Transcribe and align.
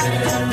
حیات 0.00 0.51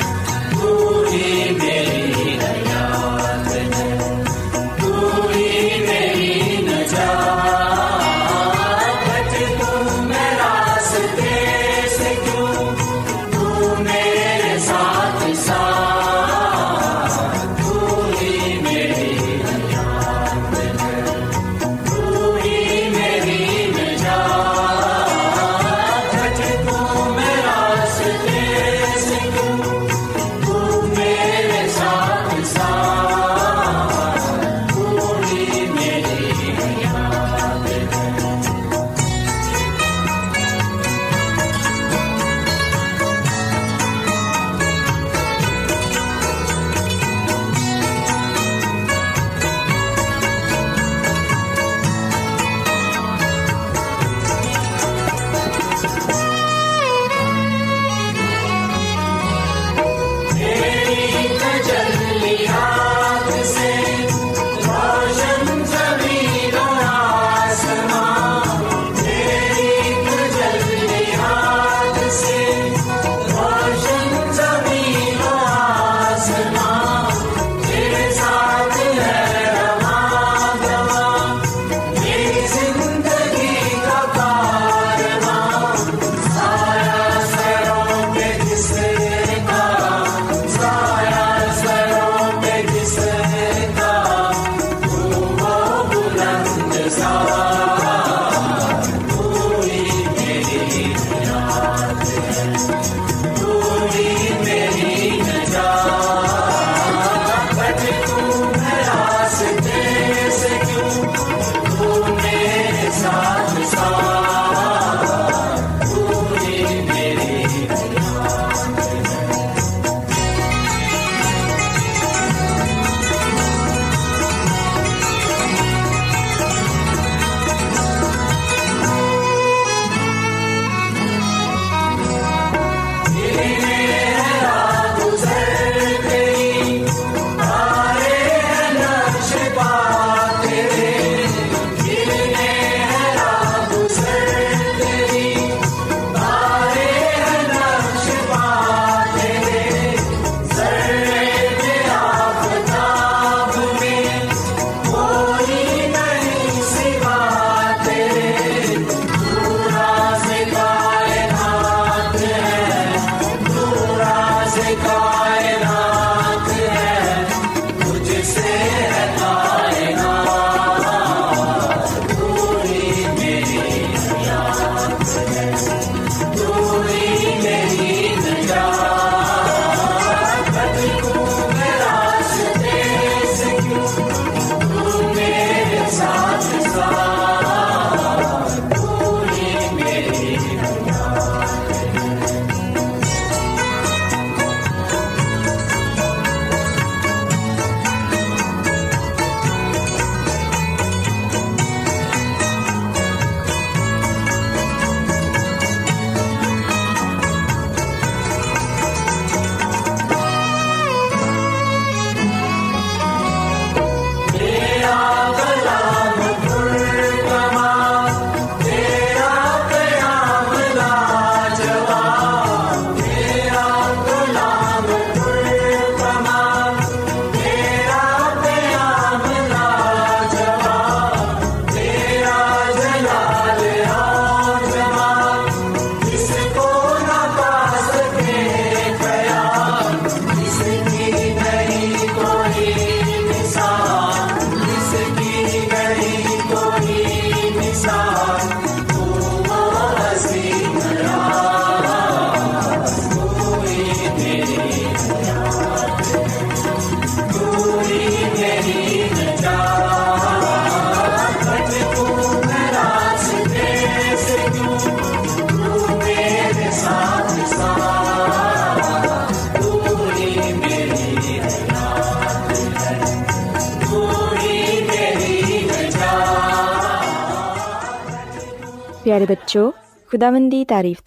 پیارے 279.20 279.34
بچوں 279.34 279.70
خدا 280.12 280.30
مند 280.30 280.52
کی 280.52 280.64
تاریخ 280.64 281.02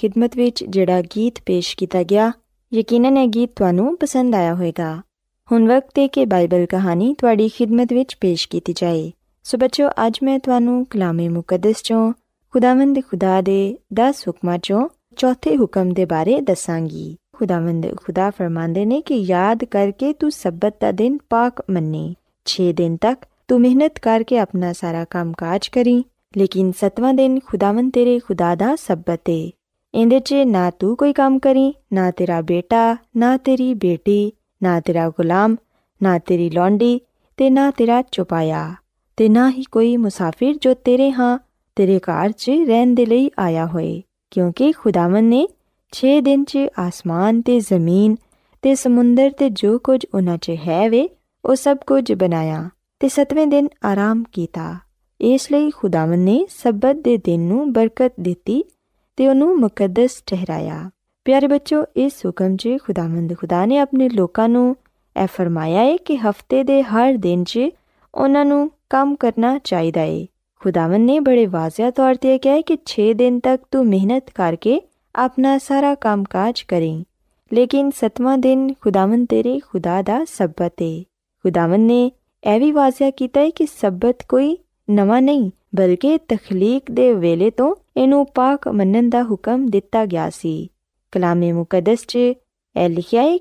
خدمت 0.00 0.38
خدا 13.10 13.40
کے 13.40 13.74
دس 13.90 14.28
حکم 14.28 14.56
چو 14.56 14.80
چوتھے 15.16 15.54
حکم 15.54 15.90
دساں 16.40 16.80
خدا 17.38 17.60
مند 17.60 17.84
خدا 18.02 18.30
فرماندے 18.36 19.00
کہ 19.00 19.14
یاد 19.28 19.64
کر 19.70 19.90
کے 19.98 20.12
تبت 20.12 20.80
کا 20.80 20.90
دن 20.98 21.16
پاک 21.28 21.60
منی 21.68 22.12
چھ 22.44 22.70
دن 22.78 22.96
تک 22.96 23.24
تحنت 23.46 24.00
کر 24.00 24.22
کے 24.28 24.40
اپنا 24.40 24.72
سارا 24.80 25.04
کام 25.10 25.32
کاج 25.32 25.70
کری 25.70 26.02
ਲੇਕਿਨ 26.37 26.71
ਸਤਵਾਂ 26.71 27.13
ਦਿਨ 27.13 27.39
ਖੁਦਾਵੰਦ 27.39 27.91
ਤੇਰੇ 27.93 28.19
ਖੁਦਾ 28.19 28.53
ਦਾ 28.55 28.75
ਸਬਤ 28.75 29.29
ਏ 29.29 29.51
ਇਹਦੇ 29.93 30.19
'ਚ 30.19 30.33
ਨਾ 30.47 30.69
ਤੂੰ 30.69 30.95
ਕੋਈ 30.97 31.13
ਕੰਮ 31.13 31.39
ਕਰੀ 31.39 31.73
ਨਾ 31.93 32.09
ਤੇਰਾ 32.11 32.41
ਬੇਟਾ 32.41 32.95
ਨਾ 33.17 33.35
ਤੇਰੀ 33.37 33.73
ਬੇਟੀ 33.73 34.31
ਨਾ 34.61 34.79
ਤੇਰਾ 34.79 35.09
ਗੁਲਾਮ 35.09 35.55
ਨਾ 36.01 36.17
ਤੇਰੀ 36.19 36.49
ਲੌਂਡੀ 36.49 36.99
ਤੇ 37.37 37.49
ਨਾ 37.49 37.69
ਤੇਰਾ 37.71 38.01
ਚੁਪਾਇਆ 38.11 38.73
ਤੇ 39.17 39.27
ਨਾ 39.29 39.49
ਹੀ 39.49 39.63
ਕੋਈ 39.71 39.95
ਮੁਸਾਫਿਰ 39.97 40.57
ਜੋ 40.61 40.73
ਤੇਰੇ 40.73 41.11
ਹਾਂ 41.11 41.37
ਤੇਰੇ 41.77 41.99
ਘਰ 41.99 42.31
'ਚ 42.31 42.51
ਰਹਿਣ 42.67 42.93
ਦੇ 42.95 43.05
ਲਈ 43.05 43.29
ਆਇਆ 43.39 43.65
ਹੋਏ 43.65 44.01
ਕਿਉਂਕਿ 44.31 44.71
ਖੁਦਾਵੰਦ 44.71 45.29
ਨੇ 45.29 45.47
6 45.93 46.13
ਦਿਨ 46.21 46.43
'ਚ 46.43 46.67
ਆਸਮਾਨ 46.79 47.41
ਤੇ 47.41 47.59
ਜ਼ਮੀਨ 47.59 48.15
ਤੇ 48.63 48.73
ਸਮੁੰਦਰ 48.75 49.29
ਤੇ 49.29 49.49
ਜੋ 49.55 49.77
ਕੁਝ 49.79 49.99
ਉਹਨਾਂ 50.05 50.37
'ਚ 50.37 50.55
ਹੈ 50.67 50.87
ਵੇ 50.89 51.07
ਉਹ 51.43 51.55
ਸਭ 51.55 51.77
ਕੁਝ 51.87 52.13
ਬਣਾਇਆ 52.13 52.69
ਤੇ 53.01 53.09
ਸਤਵੇਂ 53.09 53.47
ਦਿਨ 53.47 53.67
ਆਰਾਮ 53.85 54.23
ਕੀਤਾ 54.31 54.73
اس 55.20 55.50
لیے 55.50 55.70
خدامن 55.70 56.18
نے 56.18 56.44
سببت 56.50 57.04
کے 57.04 57.16
دن 57.16 57.68
نرکت 57.76 58.16
دیتی 58.16 58.60
مقدس 59.56 60.24
ٹہرایا 60.24 60.88
پیارے 61.24 61.48
بچوں 61.48 61.84
اس 61.94 62.12
حکم 62.24 62.56
سے 62.56 62.78
خدامن 62.78 63.28
خدا 63.28 63.64
نے 63.64 63.80
اپنے 63.80 64.08
فرمایا 65.36 65.80
ہے 65.80 65.96
کہ 65.96 66.16
ہفتے 66.24 66.64
کے 66.64 66.82
خدامن 70.60 71.00
نے 71.00 71.20
بڑے 71.20 71.46
واضح 71.46 71.82
طور 71.96 72.14
پہ 72.22 72.38
کیا 72.38 72.52
ہے 72.52 72.62
کہ 72.62 72.76
چھ 72.84 73.12
دن 73.18 73.40
تک 73.40 73.70
تحنت 73.70 74.32
کر 74.32 74.54
کے 74.60 74.78
اپنا 75.14 75.56
سارا 75.62 75.94
کام 76.00 76.24
کاج 76.24 76.64
کریں 76.64 77.04
لیکن 77.50 77.90
ستواں 78.00 78.36
دن 78.36 78.68
خدامن 78.80 79.26
تیر 79.26 79.46
خدا 79.72 80.00
کا 80.06 80.22
سببت 80.28 80.80
ہے 80.80 81.02
خدامن 81.44 81.80
نے 81.80 82.08
یہ 82.44 82.58
بھی 82.58 82.72
واضح 82.72 83.04
کیا 83.16 83.36
ہے 83.36 83.50
کہ 83.50 83.64
سبت 83.80 84.26
کوئی 84.26 84.56
نو 84.88 85.18
نہیں 85.18 85.50
بلکہ 85.72 86.16
تخلیق 86.26 86.90
کے 86.96 87.14
ویلے 87.14 87.50
تو 87.50 87.74
یہ 87.96 88.24
پاک 88.34 88.68
منکم 88.68 89.66
دیا 89.66 90.28
کلامی 91.12 91.52
مقدس 91.52 92.06
چ 92.06 92.16
لکھا 92.74 93.22
ہے 93.22 93.36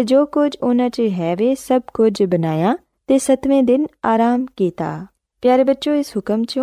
جو 0.07 0.25
کچھ 0.25 0.57
ان 0.61 0.79
ہے 1.17 1.35
سب 1.59 1.79
کچھ 1.93 2.21
بنایا 2.21 2.75
ستویں 3.21 3.61
دن 3.61 3.85
آرام 4.03 4.45
کیا 4.45 5.03
پیارے 5.41 5.63
بچوں 5.63 5.95
اس 5.95 6.17
حکم 6.17 6.43
چ 6.43 6.57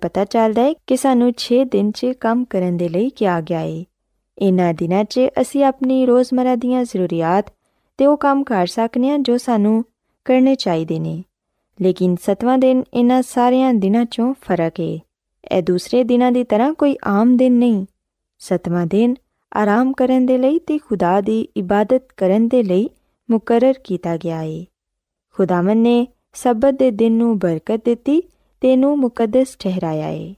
پتا 0.00 0.24
چلتا 0.24 0.62
ہے 0.62 0.72
کہ 0.86 0.96
سانوں 0.96 1.30
چھ 1.30 1.62
دن 1.72 1.92
چم 1.92 2.44
کرنے 2.44 3.10
کیا 3.10 3.40
گیا 3.48 3.60
ہے 3.60 3.82
انہوں 4.36 4.72
دنوں 4.72 5.04
چی 5.04 5.64
اپنی 5.64 6.06
روزمرہ 6.06 6.56
دیا 6.56 6.82
ضروریات 6.82 7.59
وہ 8.06 8.16
کام 8.16 8.44
کر 8.44 8.66
سکتے 8.66 9.00
ہیں 9.00 9.18
جو 9.18 9.38
سانوں 9.38 9.82
کرنے 10.24 10.54
چاہیے 10.54 11.20
لیکن 11.78 12.14
ستواں 12.26 12.56
دن 12.58 12.80
انہوں 12.92 13.22
سارے 13.22 13.72
دنوں 13.82 14.04
چوں 14.04 14.34
فرق 14.46 14.80
ہے 14.80 14.96
یہ 15.50 15.60
دوسرے 15.60 16.04
دنوں 16.04 16.30
کی 16.30 16.44
طرح 16.44 16.72
کوئی 16.78 16.94
آم 17.02 17.36
دن 17.36 17.52
نہیں 17.52 17.84
ستواں 18.40 18.86
دن 18.86 19.14
آرام 19.52 19.92
کرنے 19.92 20.58
تو 20.66 20.76
خدا 20.90 21.20
کی 21.26 21.44
عبادت 21.56 22.16
کرنے 22.16 22.82
مقرر 23.28 23.72
کیا 23.82 24.16
گیا 24.24 24.40
ہے 24.40 24.64
خدا 25.36 25.60
من 25.60 25.78
نے 25.78 26.04
سبت 26.34 26.78
کے 26.78 26.90
دن 26.90 27.18
نرکت 27.18 27.86
دیتی 27.86 28.20
مقدس 28.96 29.58
ٹھہرایا 29.58 30.06
ہے 30.06 30.32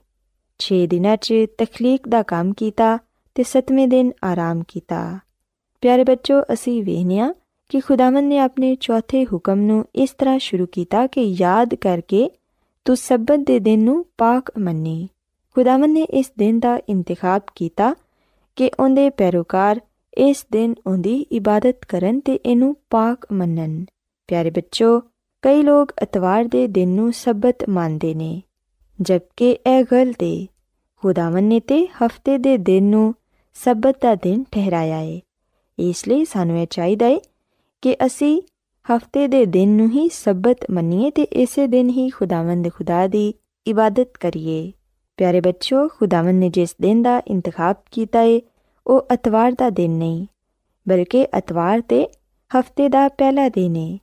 چھ 0.59 0.85
دنوں 0.91 1.15
چ 1.15 1.33
تخلیق 1.57 2.07
کا 2.11 2.21
کام 2.27 2.51
کیا 2.51 2.95
تو 3.35 3.43
ستویں 3.43 3.87
دن 3.87 4.09
آرام 4.21 4.61
کیا 4.61 5.17
پیارے 5.83 6.03
بچوں 6.03 6.41
اِسی 6.49 6.81
وا 6.81 7.31
کہ 7.73 7.79
خداون 7.79 8.23
نے 8.23 8.39
اپنے 8.39 8.75
چوتھے 8.75 9.25
حکم 9.33 9.59
نو 9.59 9.81
اس 9.93 10.17
طرح 10.17 10.37
شروع 10.37 10.65
کیا 10.65 11.05
کہ 11.11 11.33
یاد 11.39 11.73
کر 11.81 11.99
کے 12.07 12.27
تو 12.83 12.95
سبت 12.95 13.47
تبت 13.47 13.65
دن 13.65 13.85
نو 13.85 14.03
پاک 14.17 14.49
منی۔ 14.55 15.07
خداون 15.55 15.93
نے 15.93 16.05
اس 16.09 16.31
دن 16.39 16.59
کا 16.59 16.77
انتخاب 16.87 17.45
کیا 17.45 17.93
کہ 18.55 18.69
اندھے 18.77 19.09
پیروکار 19.09 19.75
اس 20.17 20.45
دن 20.53 20.73
ان 20.85 21.01
کی 21.01 21.23
عبادت 21.31 21.95
پاک 22.89 23.25
منن۔ 23.29 23.83
پیارے 24.27 24.51
بچوں، 24.51 25.01
کئی 25.43 25.61
لوگ 25.61 25.87
اتوار 25.97 26.43
دے 26.43 26.67
دن 26.67 26.89
نو 26.89 27.11
سبت 27.15 27.69
مانتے 27.69 28.13
ہیں 28.13 28.39
جبکہ 28.99 29.57
یہ 29.65 29.81
گلتے 29.91 30.45
خداون 31.03 31.43
نے 31.43 31.59
تے 31.59 31.85
ہفتے 32.01 32.37
دے 32.37 32.57
دن 32.57 32.83
نو 32.83 33.11
سبت 33.63 34.01
کا 34.01 34.13
دن 34.23 34.43
ٹھہرایا 34.49 34.99
ہے۔ 34.99 35.19
اس 35.77 36.07
لیے 36.07 36.23
سانوں 36.31 36.57
یہ 36.57 36.65
چاہیے 36.65 37.17
کہ 37.83 37.95
اِس 37.99 38.23
ہفتے 38.89 39.27
کے 39.31 39.45
دنوں 39.45 39.87
ہی 39.95 40.07
سبت 40.11 40.69
منیے 40.69 41.11
تو 41.11 41.21
اسی 41.31 41.67
دن 41.67 41.89
ہی 41.89 42.09
خدامند 42.09 42.67
خدا 42.79 43.05
کی 43.11 43.31
عبادت 43.67 44.17
کریے 44.17 44.71
پیارے 45.15 45.41
بچوں 45.41 45.89
خداوت 45.89 46.33
نے 46.33 46.49
جس 46.53 46.75
دن 46.83 47.03
کا 47.03 47.19
انتخاب 47.25 47.85
کیا 47.85 48.21
ہے 48.21 48.39
وہ 48.85 49.01
اتوار 49.09 49.51
کا 49.59 49.69
دن 49.77 49.91
نہیں 49.91 50.25
بلکہ 50.85 51.27
اتوار 51.33 51.79
تو 51.87 51.95
ہفتے 52.57 52.87
کا 52.93 53.07
پہلا 53.17 53.47
دن 53.55 53.75
ہے 53.75 53.97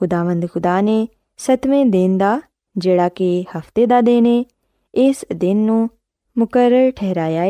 خداو 0.00 0.46
خدا 0.54 0.80
نے 0.80 1.06
ستویں 1.38 1.84
دن 1.84 2.18
کا 2.18 2.38
جڑا 2.76 3.08
کہ 3.14 3.42
ہفتے 3.54 3.86
کا 3.86 4.00
دن 4.06 4.26
ہے 4.26 4.42
اس 4.94 5.24
دنوں 5.42 5.88
مقرر 6.36 6.90
ٹہرایا 6.96 7.44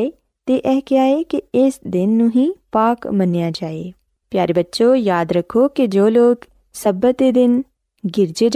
کیا 0.87 1.05
ہے 1.05 1.25
کہ 1.25 1.40
اس 1.52 1.81
دن 1.81 2.28
ہی 2.35 2.50
پاک 2.71 3.07
منیا 3.07 3.50
جائے 3.55 3.90
پیارے 4.30 4.52
بچوں، 4.52 4.97
یاد 4.97 5.33
رکھو 5.33 5.68
کہ 5.68 5.87
جو 5.87 6.09
لوگ 6.09 6.45
سبت 6.75 7.18
کے 7.18 7.30
دن 7.33 7.61
گرجے 8.18 8.49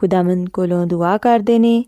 خدا 0.00 0.22
مند 0.22 0.48
کو 0.48 0.64
دعا 0.90 1.16
کرتے 1.22 1.56
ہیں 1.56 1.82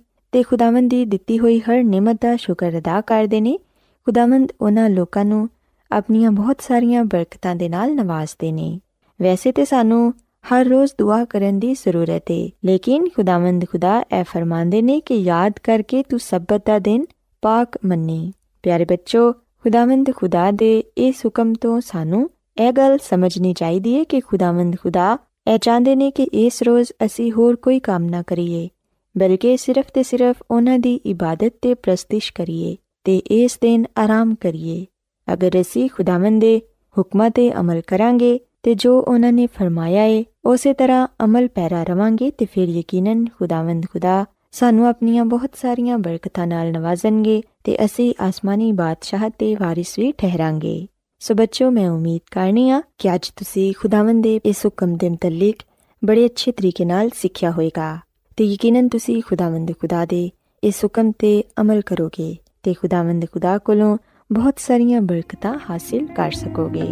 اپنی 5.91 6.29
بہت 6.29 6.63
ساری 6.63 6.95
برکت 7.13 7.47
نوازتے 7.47 8.49
ہیں 8.49 8.79
ویسے 9.21 9.53
تو 9.53 9.63
سنو 9.71 10.11
ہر 10.51 10.67
روز 10.71 10.89
دعا 10.99 11.23
کرنے 11.29 11.59
کی 11.61 11.75
ضرورت 11.85 12.31
ہے، 12.31 12.47
لیکن 12.63 13.05
خدامند 13.17 13.63
خدا 13.73 14.01
یہ 14.13 14.23
فرماندے 14.33 14.81
نے 14.81 15.01
کہ 15.01 15.15
یاد 15.15 15.59
کر 15.59 15.81
کے 15.87 16.03
تبت 16.09 16.67
کا 16.67 16.79
دن 16.85 17.05
پاک 17.43 17.77
منی۔ 17.83 18.31
پیارے 18.65 18.85
بچوں 18.85 19.33
خدا 19.65 19.85
مند 19.85 20.09
خدا 20.17 20.51
کے 20.59 20.81
اس 20.97 21.27
حکم 21.27 21.53
تو 21.55 21.79
سان 21.81 22.13
یہ 22.59 22.71
گل 22.77 22.97
سمجھنی 23.09 23.55
چاہیے 23.55 24.05
کہ 24.05 24.21
خداوند 24.21 24.75
خدا 24.83 25.17
یہ 25.47 25.57
چاہتے 25.59 25.93
ہیں 25.93 26.11
کہ 26.11 26.27
اس 26.33 26.63
روز 26.63 26.93
اِسے 27.01 27.29
ہوئی 27.37 27.81
کام 27.81 28.03
نہ 28.03 28.17
کریے، 28.27 28.69
بلکہ 29.15 29.57
صرف 29.57 29.93
تو 29.93 30.01
صرف 30.11 30.43
انہوں 30.51 30.79
کی 30.79 30.99
عبادت 31.05 31.67
سے 31.67 31.75
پرستش 31.75 32.33
کریے 32.33 32.75
تو 33.03 33.13
اس 33.25 33.63
دن 33.63 33.83
آرام 33.97 34.35
کریے۔ 34.35 34.85
اگر 35.27 35.57
اِسی 35.57 35.89
خداوند 35.89 36.41
کے 36.41 36.59
حکماں 36.99 37.31
پہ 37.37 37.51
عمل 37.55 37.81
کریں 37.87 38.21
گے 38.21 38.39
تو 38.61 38.71
جو 38.79 39.05
انہوں 39.07 39.33
نے 39.33 39.47
فرمایا 39.59 40.03
ہے، 40.03 40.23
اسی 40.45 40.75
طرح 40.75 41.07
عمل 41.19 41.47
پیرا 41.55 41.85
رواں 41.89 42.11
تو 42.37 42.45
پھر 42.53 42.69
یقیناً 42.69 43.25
خداوند 43.41 43.85
خدا 43.93 44.23
سانوں 44.53 44.87
اپنی 44.87 45.23
بہت 45.23 45.61
سارا 45.61 45.97
برکتوں 45.97 46.47
نوازنگے 46.47 47.41
تو 47.65 47.73
اِسی 47.79 48.13
آسمانی 48.19 48.73
بادشاہ 48.73 49.25
تھی 49.39 49.55
وارث 49.61 49.99
بھی 49.99 50.13
ٹھہرا 50.17 50.51
گے 50.63 50.87
ਸੋ 51.23 51.35
ਬੱਚਿਓ 51.35 51.71
ਮੈਂ 51.71 51.89
ਉਮੀਦ 51.91 52.21
ਕਰਨੀ 52.31 52.71
ਆ 52.71 52.83
ਕਿ 52.99 53.15
ਅੱਜ 53.15 53.29
ਤੁਸੀਂ 53.37 53.73
ਖੁਦਾਵੰਦ 53.79 54.23
ਦੇ 54.23 54.41
ਇਸ 54.45 54.65
ਹੁਕਮ 54.67 54.97
ਦੇ 54.97 55.09
ਮੁਤਲਕ 55.09 55.57
ਬੜੇ 56.05 56.25
ਅੱਛੇ 56.27 56.53
ਤਰੀਕੇ 56.53 56.85
ਨਾਲ 56.85 57.11
ਸਿੱਖਿਆ 57.15 57.51
ਹੋਏਗਾ 57.51 57.99
ਤੇ 58.37 58.45
ਯਕੀਨਨ 58.45 58.89
ਤੁਸੀਂ 58.89 59.23
ਖੁਦਾਵੰਦ 59.23 59.71
ਖੁਦਾ 59.81 60.05
ਦੇ 60.05 60.31
ਇਸ 60.63 60.85
ਹੁਕਮ 60.85 61.13
ਤੇ 61.19 61.45
ਅਮਲ 61.61 61.81
ਕਰੋਗੇ 61.81 62.37
ਤੇ 62.63 62.75
ਖੁਦਾਵੰਦ 62.75 63.27
ਖੁਦਾ 63.33 63.57
ਕੋਲੋਂ 63.59 63.97
ਬਹੁਤ 64.33 64.59
ਸਾਰੀਆਂ 64.59 65.01
ਬਰਕਤਾਂ 65.03 65.55
ਹਾਸਿਲ 65.71 66.07
ਕਰ 66.07 66.31
ਸਕੋਗੇ 66.31 66.89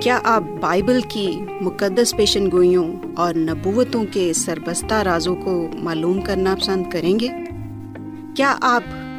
کیا 0.00 0.18
آپ 0.26 0.48
بائبل 0.60 1.00
کی 1.08 1.26
مقدس 1.62 2.14
پیشن 2.16 2.50
گوئیوں 2.52 2.84
اور 3.16 3.34
نبوتوں 3.34 4.04
کے 4.12 4.32
سربستہ 4.34 4.94
رازوں 5.04 5.36
کو 5.36 5.54
معلوم 5.84 6.20
کرنا 6.20 6.54
پسند 6.54 6.90
کریں 6.90 7.18
گے 7.20 7.28
کیا 8.36 8.54
آپ 8.60 8.82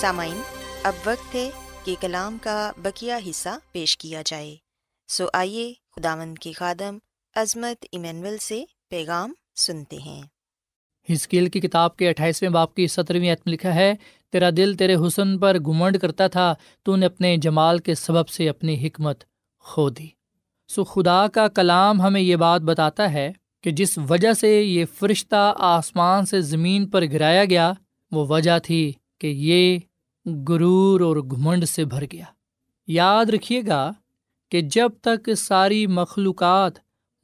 سامعین، 0.00 0.40
اب 0.82 0.92
وقت 1.06 1.34
ہے 1.34 1.50
کہ 1.84 1.94
کلام 2.00 2.38
کا 2.42 2.72
بکیا 2.76 3.18
حصہ 3.30 3.48
پیش 3.72 3.98
کیا 3.98 4.22
جائے۔ 4.26 4.56
سو 5.08 5.26
آئیے 5.32 5.72
خداوند 5.96 6.38
کی 6.38 6.52
خادم 6.52 6.98
عظمت 7.36 7.84
ایمینول 7.92 8.38
سے 8.38 8.64
پیغام 8.90 9.32
سنتے 9.56 9.96
ہیں۔ 9.96 10.22
ہسکیل 11.12 11.48
کی 11.48 11.60
کتاب 11.60 11.96
کے 11.96 12.08
اٹھائیسویں 12.08 12.50
باپ 12.50 12.74
کی 12.74 12.86
سترویں 12.86 13.32
عتم 13.32 13.50
لکھا 13.50 13.74
ہے، 13.74 13.94
تیرا 14.32 14.50
دل 14.56 14.74
تیرے 14.74 14.94
حسن 14.94 15.38
پر 15.38 15.58
گمنڈ 15.58 15.98
کرتا 15.98 16.26
تھا، 16.26 16.54
تو 16.82 16.96
نے 16.96 17.06
اپنے 17.06 17.36
جمال 17.36 17.78
کے 17.78 17.94
سبب 17.94 18.28
سے 18.28 18.48
اپنی 18.48 18.86
حکمت 18.86 19.24
کھو 19.58 19.90
دی۔ 19.90 20.08
سو 20.68 20.84
خدا 20.84 21.26
کا 21.28 21.48
کلام 21.48 22.00
ہمیں 22.00 22.20
یہ 22.20 22.36
بات 22.36 22.60
بتاتا 22.60 23.12
ہے 23.12 23.32
کہ 23.62 23.70
جس 23.70 23.98
وجہ 23.98 24.32
سے 24.32 24.62
یہ 24.62 24.84
فرشتہ 24.98 25.54
آسمان 25.58 26.26
سے 26.26 26.40
زمین 26.40 26.86
پر 26.86 27.04
گرایا 27.12 27.44
گیا، 27.44 27.72
وہ 28.10 28.26
وجہ 28.26 28.58
تھی 28.58 28.92
کہ 29.18 29.26
یہ 29.26 29.78
غرور 30.48 31.00
اور 31.00 31.16
گھمنڈ 31.16 31.64
سے 31.64 31.84
بھر 31.84 32.04
گیا۔ 32.12 32.24
یاد 32.86 33.26
رکھیے 33.26 33.62
گا 33.66 33.92
کہ 34.50 34.60
جب 34.60 34.90
تک 35.00 35.34
ساری 35.34 35.86
مخلوقات 35.86 36.72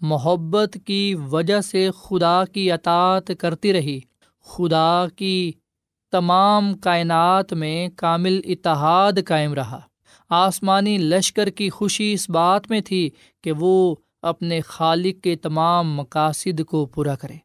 محبت 0.01 0.79
کی 0.87 1.15
وجہ 1.31 1.61
سے 1.61 1.91
خدا 2.03 2.45
کی 2.45 2.73
اطاعت 2.73 3.31
کرتی 3.39 3.73
رہی، 3.73 4.01
خدا 4.41 5.07
کی 5.17 5.53
تمام 6.11 6.75
کائنات 6.75 7.53
میں 7.53 7.89
کامل 7.97 8.41
اتحاد 8.45 9.13
قائم 9.27 9.55
رہا۔ 9.55 9.81
آسمانی 10.29 10.99
لشکر 10.99 11.51
کی 11.51 11.71
خوشی 11.71 12.13
اس 12.13 12.31
بات 12.31 12.71
میں 12.71 12.81
تھی 12.81 13.11
کہ 13.43 13.53
وہ 13.53 13.95
اپنے 14.23 14.61
خالق 14.61 15.25
کے 15.25 15.37
تمام 15.37 15.95
مقاصد 15.95 16.65
کو 16.65 16.87
پورا 16.87 17.15
کرے۔ 17.15 17.37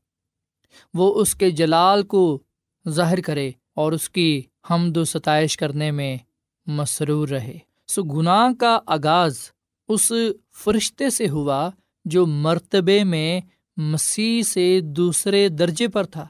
وہ 0.93 1.21
اس 1.21 1.35
کے 1.35 1.49
جلال 1.49 2.03
کو 2.03 2.39
ظاہر 2.89 3.21
کرے 3.21 3.51
اور 3.75 3.91
اس 3.91 4.09
کی 4.09 4.41
حمد 4.69 4.97
و 4.97 5.03
ستائش 5.03 5.57
کرنے 5.57 5.91
میں 5.91 6.17
مسرور 6.67 7.27
رہے۔ 7.27 7.57
سو 7.87 8.03
گناہ 8.03 8.53
کا 8.59 8.79
آغاز 8.85 9.37
اس 9.87 10.11
فرشتے 10.63 11.09
سے 11.09 11.29
ہوا 11.29 11.69
جو 12.05 12.25
مرتبے 12.25 13.03
میں 13.03 13.41
مسیح 13.77 14.41
سے 14.41 14.79
دوسرے 14.81 15.49
درجے 15.49 15.87
پر 15.87 16.03
تھا 16.03 16.27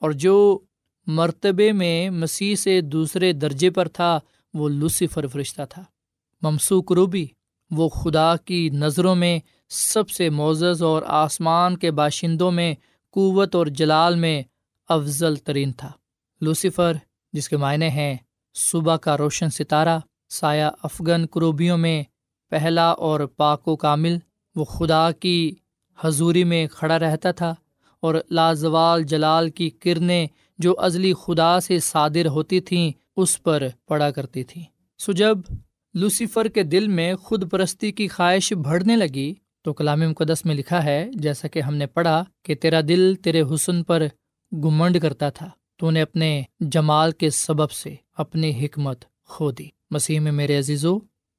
اور 0.00 0.10
جو 0.10 0.58
مرتبے 1.06 1.72
میں 1.72 2.10
مسیح 2.10 2.54
سے 2.54 2.80
دوسرے 2.80 3.32
درجے 3.32 3.70
پر 3.70 3.88
تھا، 3.88 4.20
وہ 4.54 4.68
لوسیفر 4.68 5.26
فرشتہ 5.26 5.62
تھا۔ 5.70 5.84
ممسوک 6.42 6.92
روبی، 6.92 7.26
وہ 7.70 7.88
خدا 7.88 8.36
کی 8.36 8.70
نظروں 8.70 9.14
میں 9.14 9.38
سب 9.68 10.10
سے 10.10 10.30
معزز 10.30 10.82
اور 10.82 11.02
آسمان 11.06 11.76
کے 11.76 11.90
باشندوں 11.90 12.50
میں 12.50 12.74
قوت 13.10 13.54
اور 13.54 13.66
جلال 13.66 14.14
میں 14.14 14.42
افضل 14.88 15.36
ترین 15.36 15.72
تھا۔ 15.72 15.92
لوسیفر 16.40 16.92
جس 17.34 17.48
کے 17.48 17.56
معنی 17.56 17.88
ہیں 17.88 18.16
صبح 18.54 18.96
کا 18.96 19.16
روشن 19.16 19.50
ستارہ، 19.50 19.98
سایہ 20.28 20.64
افغن 20.82 21.26
کروبیوں 21.26 21.78
میں 21.78 22.02
پہلا 22.50 22.90
اور 22.90 23.20
پاک 23.20 23.68
و 23.68 23.76
کامل، 23.76 24.16
وہ 24.56 24.64
خدا 24.64 25.10
کی 25.12 25.54
حضوری 25.98 26.44
میں 26.44 26.66
کھڑا 26.66 26.98
رہتا 26.98 27.30
تھا 27.30 27.54
اور 28.00 28.14
لازوال 28.30 29.02
جلال 29.02 29.50
کی 29.50 29.70
کرنیں 29.70 30.26
جو 30.58 30.74
ازلی 30.78 31.12
خدا 31.14 31.60
سے 31.60 31.78
صادر 31.78 32.26
ہوتی 32.26 32.60
تھیں، 32.60 32.90
اس 33.16 33.42
پر 33.42 33.62
پڑا 33.88 34.10
کرتی 34.10 34.44
تھیں۔ 34.44 34.62
سو 34.98 35.12
جب 35.12 35.38
لوسیفر 35.94 36.48
کے 36.48 36.62
دل 36.62 36.88
میں 36.88 37.14
خود 37.14 37.50
پرستی 37.50 37.92
کی 37.92 38.08
خواہش 38.08 38.52
بڑھنے 38.52 38.96
لگی، 38.96 39.34
تو 39.62 39.72
کلام 39.72 40.00
مقدس 40.00 40.44
میں 40.44 40.54
لکھا 40.54 40.84
ہے، 40.84 41.08
جیسا 41.14 41.48
کہ 41.48 41.60
ہم 41.60 41.74
نے 41.74 41.86
پڑھا 41.86 42.24
کہ 42.42 42.54
تیرا 42.54 42.80
دل 42.88 43.14
تیرے 43.14 43.42
حسن 43.54 43.82
پر 43.82 44.02
گمنڈ 44.52 45.02
کرتا 45.02 45.30
تھا۔ 45.30 45.50
تو 45.80 45.90
نے 45.90 46.02
اپنے 46.02 46.42
جمال 46.72 47.12
کے 47.12 47.30
سبب 47.30 47.70
سے 47.70 47.94
اپنی 48.16 48.50
حکمت 48.64 49.04
کھو 49.28 49.50
دی۔ 49.50 49.68
مسیح 49.90 50.20
میں 50.20 50.32
میرے 50.32 50.58
عزیزو، 50.58 50.96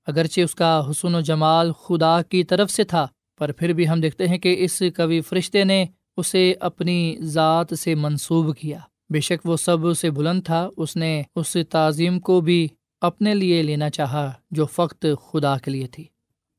اگرچہ 0.08 0.42
اس 0.42 0.56
کا 0.56 0.80
حسن 0.89 1.15
و 1.15 1.22
جمال 1.22 1.72
خدا 1.80 2.22
کی 2.22 2.44
طرف 2.44 2.72
سے 2.72 2.84
تھا، 2.84 3.06
پر 3.39 3.51
پھر 3.51 3.74
بھی 3.74 3.88
ہم 3.89 4.01
دیکھتے 4.01 4.27
ہیں 4.27 4.38
کہ 4.38 4.56
اس 4.60 4.82
کبھی 4.96 5.22
فرشتے 5.22 5.63
نے 5.63 5.86
اسے 6.18 6.54
اپنی 6.60 7.15
ذات 7.22 7.77
سے 7.80 7.96
منسوب 7.96 8.56
کیا۔ 8.58 8.80
بے 9.10 9.20
شک 9.20 9.46
وہ 9.46 9.58
سب 9.58 9.77
سے 9.98 10.10
بلند 10.12 10.44
تھا، 10.46 10.68
اس 10.77 10.96
نے 10.96 11.22
اس 11.36 11.56
تعظیم 11.70 12.20
کو 12.20 12.39
بھی 12.42 12.68
اپنے 13.01 13.34
لیے 13.36 13.62
لینا 13.63 13.89
چاہا 13.89 14.32
جو 14.51 14.65
فقط 14.65 15.06
خدا 15.25 15.58
کے 15.58 15.72
لیے 15.72 15.88
تھی، 15.88 16.04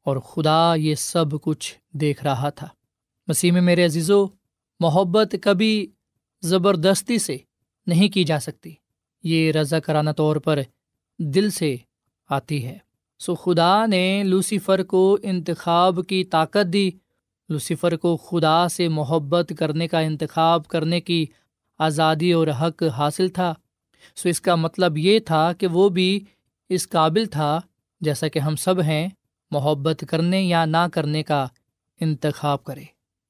اور 0.07 0.17
خدا 0.21 0.75
یہ 0.77 0.95
سب 0.95 1.41
کچھ 1.43 1.75
دیکھ 1.95 2.25
رہا 2.25 2.51
تھا۔ 2.51 2.69
مسیح 3.29 3.53
میں 3.53 3.61
میرے 3.61 3.85
عزیزو، 3.85 4.27
محبت 4.81 5.35
کبھی 5.43 5.87
زبردستی 6.43 7.19
سے 7.19 7.37
نہیں 7.87 8.09
کی 8.09 8.25
جا 8.25 8.41
سکتی۔ 8.41 8.75
یہ 9.23 9.53
رضا 9.53 9.81
کرانہ 9.81 10.11
طور 10.11 10.37
پر 10.37 10.59
دل 11.19 11.51
سے 11.51 11.77
آتی 12.31 12.67
ہے۔ 12.67 12.79
سو 13.19 13.35
خدا 13.35 13.87
نے 13.87 14.23
لوسیفر 14.25 14.83
کو 14.83 15.19
انتخاب 15.23 16.01
کی 16.09 16.25
طاقت 16.25 16.73
دی۔ 16.73 16.91
لوسیفر 17.49 17.97
کو 17.97 18.17
خدا 18.17 18.69
سے 18.69 18.89
محبت 18.89 19.53
کرنے 19.59 19.89
کا 19.89 19.99
انتخاب 19.99 20.67
کرنے 20.67 21.01
کی 21.01 21.27
آزادی 21.79 22.33
اور 22.33 22.47
حق 22.61 22.83
حاصل 22.83 23.29
تھا۔ 23.29 23.55
سو 24.17 24.29
اس 24.29 24.41
کا 24.41 24.55
مطلب 24.55 24.99
یہ 24.99 25.19
تھا 25.19 25.53
کہ 25.53 25.67
وہ 25.67 25.89
بھی 25.89 26.21
اس 26.69 26.89
قابل 26.89 27.27
تھا 27.27 27.61
جیسا 28.01 28.29
کہ 28.29 28.39
ہم 28.39 28.57
سب 28.57 28.81
ہیں، 28.81 29.09
محبت 29.51 30.05
کرنے 30.09 30.43
یا 30.43 30.65
نہ 30.65 30.87
کرنے 30.93 31.23
کا 31.23 31.47
انتخاب 32.01 32.65
کرے۔ 32.65 32.83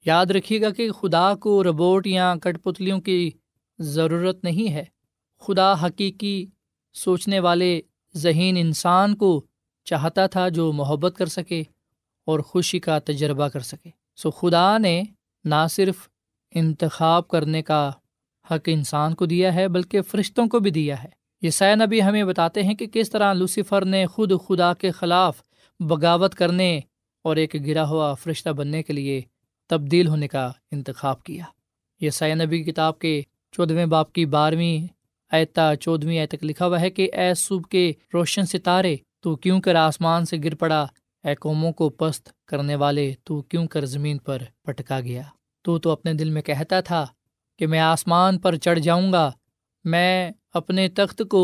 یاد 0.05 0.27
رکھیے 0.27 0.61
گا 0.61 0.71
کہ 0.71 0.91
خدا 0.91 1.35
کو 1.35 1.65
ربوٹ 1.65 2.07
یا 2.07 2.35
کٹ 2.43 2.63
پتلیوں 2.63 3.01
کی 3.01 3.31
ضرورت 3.79 4.45
نہیں 4.45 4.73
ہے۔ 4.73 4.85
خدا 5.41 5.73
حقیقی 5.83 6.47
سوچنے 6.95 7.41
والے 7.41 7.81
ذہین 8.15 8.57
انسان 8.57 9.17
کو 9.17 9.47
چاہتا 9.85 10.27
تھا 10.27 10.49
جو 10.49 10.73
محبت 10.73 11.15
کر 11.19 11.27
سکے 11.27 11.63
اور 12.25 12.41
خوشی 12.41 12.79
کا 12.79 12.99
تجربہ 12.99 13.49
کر 13.49 13.61
سکے۔ 13.61 13.91
سو 14.17 14.31
خدا 14.31 14.79
نے 14.79 15.03
نہ 15.45 15.67
صرف 15.71 16.09
انتخاب 16.51 17.29
کرنے 17.29 17.63
کا 17.63 17.91
حق 18.51 18.63
انسان 18.67 19.15
کو 19.15 19.27
دیا 19.27 19.55
ہے، 19.55 19.69
بلکہ 19.69 20.03
فرشتوں 20.03 20.49
کو 20.49 20.59
بھی 20.59 20.71
دیا 20.71 21.05
ہے۔ 21.05 21.09
یہ 21.43 21.51
سہ 21.51 21.75
نبی 21.87 22.03
ہمیں 22.03 22.25
بتاتے 22.25 22.63
ہیں 22.63 22.75
کہ 22.75 22.87
کس 22.87 23.11
طرح 23.11 23.33
لوسیفر 23.33 23.85
نے 23.85 24.07
خود 24.07 24.33
خدا 24.47 24.75
کے 24.75 24.91
خلاف 24.91 25.43
بغاوت 25.81 26.35
کرنے 26.35 26.81
اور 27.23 27.37
ایک 27.37 27.67
گرا 27.67 27.89
ہوا 27.89 28.15
فرشتہ 28.15 28.49
بننے 28.49 28.83
کے 28.83 28.93
لیے 28.93 29.23
تبدیل 29.67 30.09
ہونے 30.09 30.29
کا 30.29 30.53
انتخاب 30.71 31.23
کیا۔ 31.23 31.45
یہ 32.01 32.11
سائے 32.11 32.35
نبی 32.35 32.63
کتاب 32.63 32.99
کے 32.99 33.23
چودھویں 33.57 33.87
باپ 33.87 34.13
کی 34.13 34.25
بارہویں 34.27 34.87
ایتا 35.33 35.77
چودھویں 35.77 36.27
تک 36.27 36.45
لکھا 36.45 36.67
ہوا 36.67 36.81
ہے 36.81 36.91
کہ 36.91 37.09
اے 37.13 37.35
صبح 37.35 37.69
کے 37.71 37.93
روشن 38.15 38.47
ستارے، 38.47 38.97
تو 39.21 39.37
کیوں 39.37 39.61
کر 39.61 39.75
آسمان 39.75 40.25
سے 40.25 40.37
گر 40.45 40.55
پڑا؟ 40.55 40.87
اے 41.25 41.35
قوموں 41.35 41.73
کو 41.73 41.89
پست 41.91 42.29
کرنے 42.47 42.75
والے، 42.75 43.13
تو 43.25 43.41
کیوں 43.43 43.67
کر 43.67 43.85
زمین 43.85 44.19
پر 44.19 44.43
پٹکا 44.63 45.01
گیا؟ 45.01 45.23
تو 45.65 45.79
تو 45.79 45.91
اپنے 45.91 46.13
دل 46.15 46.31
میں 46.31 46.43
کہتا 46.43 46.81
تھا 46.81 47.05
کہ 47.59 47.67
میں 47.67 47.79
آسمان 47.79 48.39
پر 48.39 48.57
چڑھ 48.57 48.79
جاؤں 48.79 49.13
گا، 49.13 49.31
میں 49.85 50.31
اپنے 50.55 50.89
تخت 50.89 51.23
کو 51.31 51.43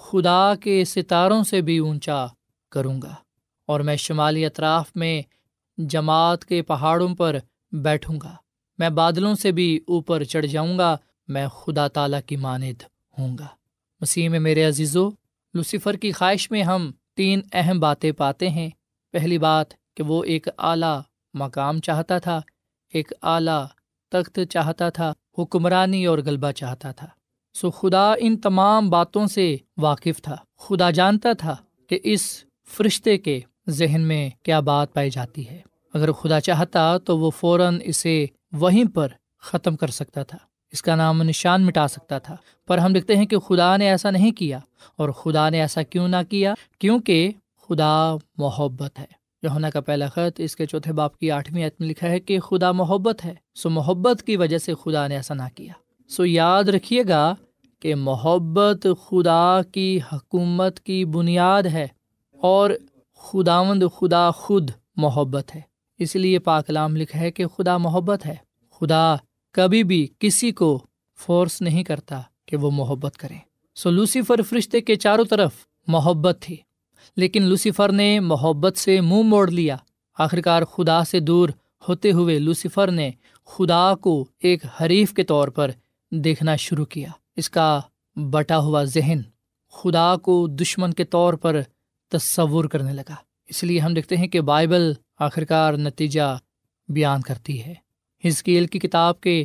خدا 0.00 0.54
کے 0.54 0.84
ستاروں 0.84 1.42
سے 1.42 1.60
بھی 1.60 1.78
اونچا 1.78 2.26
کروں 2.72 3.02
گا 3.02 3.14
اور 3.68 3.80
میں 3.80 3.96
شمالی 3.96 4.44
اطراف 4.46 4.90
میں 4.94 5.22
جماعت 5.78 6.44
کے 6.44 6.62
پہاڑوں 6.62 7.14
پر 7.14 7.36
بیٹھوں 7.72 8.18
گا، 8.22 8.34
میں 8.78 8.90
بادلوں 8.90 9.34
سے 9.34 9.52
بھی 9.52 9.80
اوپر 9.88 10.24
چڑھ 10.24 10.46
جاؤں 10.46 10.78
گا 10.78 10.96
میں 11.32 11.48
خدا 11.48 11.88
تعالیٰ 11.88 12.20
کی 12.26 12.36
ماند 12.36 12.82
ہوں 13.18 13.38
گا۔ 13.38 13.46
مسیح 14.00 14.28
میں 14.28 14.40
میرے 14.40 14.64
عزیزو، 14.64 15.10
لوسیفر 15.54 15.94
کی 15.94 16.12
خواہش 16.12 16.50
میں 16.50 16.62
ہم 16.62 16.90
تین 17.16 17.40
اہم 17.52 17.80
باتیں 17.80 18.12
پاتے 18.12 18.48
ہیں۔ 18.48 18.70
پہلی 19.12 19.38
بات 19.38 19.66
کہ 19.96 20.02
وہ 20.02 20.24
ایک 20.24 20.48
اعلیٰ 20.58 21.00
مقام 21.34 21.80
چاہتا 21.80 22.18
تھا، 22.18 22.40
ایک 22.92 23.12
اعلیٰ 23.22 23.66
تخت 24.10 24.40
چاہتا 24.50 24.90
تھا، 24.90 25.12
حکمرانی 25.38 26.06
اور 26.06 26.18
غلبہ 26.18 26.50
چاہتا 26.50 26.92
تھا۔ 26.92 27.06
سو 27.54 27.70
خدا 27.70 28.14
ان 28.18 28.36
تمام 28.36 28.90
باتوں 28.90 29.26
سے 29.26 29.56
واقف 29.76 30.22
تھا۔ 30.22 30.36
خدا 30.58 30.90
جانتا 30.90 31.32
تھا 31.32 31.56
کہ 31.88 31.98
اس 32.02 32.44
فرشتے 32.68 33.18
کے 33.18 33.40
ذہن 33.68 34.00
میں 34.00 34.30
کیا 34.42 34.60
بات 34.60 34.92
پائی 34.92 35.10
جاتی 35.10 35.48
ہے۔ 35.48 35.60
اگر 35.94 36.12
خدا 36.12 36.40
چاہتا 36.40 36.98
تو 36.98 37.18
وہ 37.18 37.30
فوراً 37.30 37.78
اسے 37.84 38.26
وہیں 38.52 38.84
پر 38.94 39.08
ختم 39.38 39.76
کر 39.76 39.86
سکتا 39.86 40.22
تھا۔ 40.22 40.38
اس 40.72 40.82
کا 40.82 40.94
نام 40.94 41.22
نشان 41.22 41.66
مٹا 41.66 41.88
سکتا 41.88 42.18
تھا۔ 42.18 42.36
پر 42.66 42.78
ہم 42.78 42.92
دیکھتے 42.92 43.16
ہیں 43.16 43.26
کہ 43.26 43.38
خدا 43.38 43.76
نے 43.76 43.90
ایسا 43.90 44.10
نہیں 44.10 44.32
کیا 44.32 44.58
اور 44.96 45.08
خدا 45.08 45.48
نے 45.48 45.60
ایسا 45.60 45.82
کیوں 45.82 46.08
نہ 46.08 46.16
کیا؟ 46.30 46.54
کیونکہ 46.78 47.30
خدا 47.68 48.14
محبت 48.38 48.98
ہے۔ 48.98 49.04
یونا 49.42 49.70
کا 49.70 49.80
پہلا 49.80 50.08
خط 50.08 50.32
اس 50.36 50.56
کے 50.56 50.66
چوتھے 50.66 50.92
باپ 50.92 51.18
کی 51.18 51.30
آٹھویں 51.30 51.70
میں 51.78 51.88
لکھا 51.88 52.08
ہے 52.08 52.20
کہ 52.20 52.40
خدا 52.40 52.72
محبت 52.72 53.24
ہے۔ 53.24 53.34
سو 53.54 53.70
محبت 53.70 54.22
کی 54.22 54.36
وجہ 54.36 54.58
سے 54.58 54.72
خدا 54.84 55.06
نے 55.06 55.16
ایسا 55.16 55.34
نہ 55.34 55.42
کیا۔ 55.54 55.72
سو 56.08 56.26
یاد 56.26 56.64
رکھیے 56.64 57.02
گا 57.08 57.34
کہ 57.80 57.94
محبت 57.94 58.86
خدا 59.08 59.60
کی 59.72 60.00
حکومت 60.12 60.80
کی 60.80 61.04
بنیاد 61.04 61.62
ہے 61.62 61.88
اور 62.40 62.70
خداوند 63.16 63.82
خدا 64.00 64.30
خود 64.30 64.70
محبت 64.96 65.56
ہے۔ 65.56 65.60
اس 65.98 66.16
لیے 66.16 66.38
پاکلام 66.38 66.96
لکھا 66.96 67.20
ہے 67.20 67.30
کہ 67.30 67.46
خدا 67.46 67.76
محبت 67.76 68.26
ہے۔ 68.26 68.34
خدا 68.80 69.16
کبھی 69.52 69.84
بھی 69.84 70.08
کسی 70.18 70.52
کو 70.52 70.86
فورس 71.18 71.62
نہیں 71.62 71.84
کرتا 71.84 72.20
کہ 72.46 72.56
وہ 72.56 72.70
محبت 72.70 73.16
کرے۔ 73.16 73.34
سو 73.74 73.90
لوسیفر 73.90 74.42
فرشتے 74.42 74.80
کے 74.80 74.96
چاروں 74.96 75.24
طرف 75.24 75.50
محبت 75.86 76.38
تھی۔ 76.40 76.56
لیکن 77.16 77.42
لوسیفر 77.42 77.92
نے 77.92 78.20
محبت 78.20 78.76
سے 78.76 79.00
منہ 79.00 79.10
مو 79.10 79.22
موڑ 79.22 79.50
لیا۔ 79.50 79.76
آخرکار 80.18 80.62
خدا 80.62 81.04
سے 81.04 81.20
دور 81.20 81.48
ہوتے 81.88 82.12
ہوئے 82.12 82.38
لوسیفر 82.38 82.90
نے 82.90 83.10
خدا 83.44 83.94
کو 83.94 84.24
ایک 84.40 84.64
حریف 84.82 85.12
کے 85.12 85.22
طور 85.22 85.48
پر 85.48 85.70
دیکھنا 86.10 86.56
شروع 86.56 86.84
کیا۔ 86.84 87.08
اس 87.36 87.50
کا 87.50 87.80
بٹا 88.16 88.58
ہوا 88.58 88.84
ذہن 88.84 89.18
خدا 89.72 90.16
کو 90.16 90.46
دشمن 90.46 90.92
کے 90.92 91.04
طور 91.04 91.34
پر 91.34 91.60
تصور 92.08 92.64
کرنے 92.64 92.92
لگا۔ 92.92 93.14
اس 93.46 93.64
لیے 93.64 93.80
ہم 93.80 93.94
دیکھتے 93.94 94.16
ہیں 94.16 94.26
کہ 94.26 94.40
بائبل 94.40 94.92
آخرکار 95.18 95.74
نتیجہ 95.74 96.38
بیان 96.88 97.20
کرتی 97.20 97.64
ہے۔ 97.64 97.74
ہزکیل 98.26 98.66
کی 98.66 98.78
کتاب 98.78 99.20
کے 99.20 99.44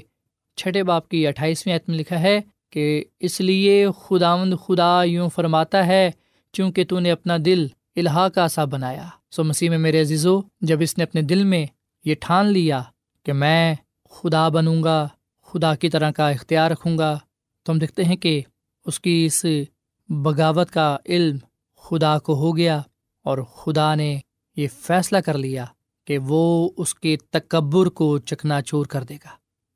چھٹے 0.58 0.84
باپ 0.84 1.10
کی 1.10 1.28
اٹھائیسویں 1.28 1.76
عتم 1.76 1.94
لکھا 1.94 2.20
ہے 2.20 2.40
کہ 2.70 3.04
اس 3.20 3.42
لیے 3.42 3.88
خداوند 4.02 4.54
خدا 4.66 5.04
یوں 5.04 5.30
فرماتا 5.30 5.86
ہے، 5.88 6.12
چونکہ 6.54 6.86
تو 6.86 7.00
نے 7.00 7.12
اپنا 7.12 7.38
دل 7.46 7.68
الہا 7.96 8.30
کا 8.30 8.48
سا 8.48 8.66
بنایا۔ 8.66 9.08
سو 9.32 9.44
مسیح 9.44 9.70
میں 9.70 9.78
میرے 9.78 10.02
عزیزو، 10.02 10.42
جب 10.62 10.78
اس 10.82 10.98
نے 10.98 11.04
اپنے 11.04 11.22
دل 11.22 11.44
میں 11.44 11.66
یہ 12.06 12.16
ٹھان 12.20 12.46
لیا 12.46 12.82
کہ 13.24 13.34
میں 13.34 13.76
خدا 14.10 14.50
بنوں 14.50 14.84
گا، 14.84 15.08
خدا 15.44 15.76
کی 15.76 15.90
طرح 15.90 16.12
کا 16.12 16.30
اختیار 16.30 16.72
رکھوں 16.72 16.98
گا، 16.98 17.20
تو 17.64 17.72
ہم 17.72 17.80
دیکھتے 17.80 18.04
ہیں 18.04 18.16
کہ 18.16 18.42
اس 18.86 19.00
کی 19.00 19.26
اس 19.26 19.46
بغاوت 20.10 20.72
کا 20.72 20.98
علم 21.06 21.38
خدا 21.76 22.20
کو 22.20 22.36
ہو 22.36 22.58
گیا 22.58 22.82
اور 23.24 23.38
خدا 23.38 23.96
نے 23.96 24.18
یہ 24.56 24.68
فیصلہ 24.74 25.18
کر 25.18 25.38
لیا۔ 25.38 25.66
کہ 26.08 26.18
وہ 26.18 26.70
اس 26.78 26.96
کے 26.96 27.18
تکبر 27.32 27.86
کو 27.86 28.18
چکنا 28.18 28.62
چور 28.62 28.86
کر 28.86 29.04
دے 29.04 29.16
گا۔ 29.16 29.30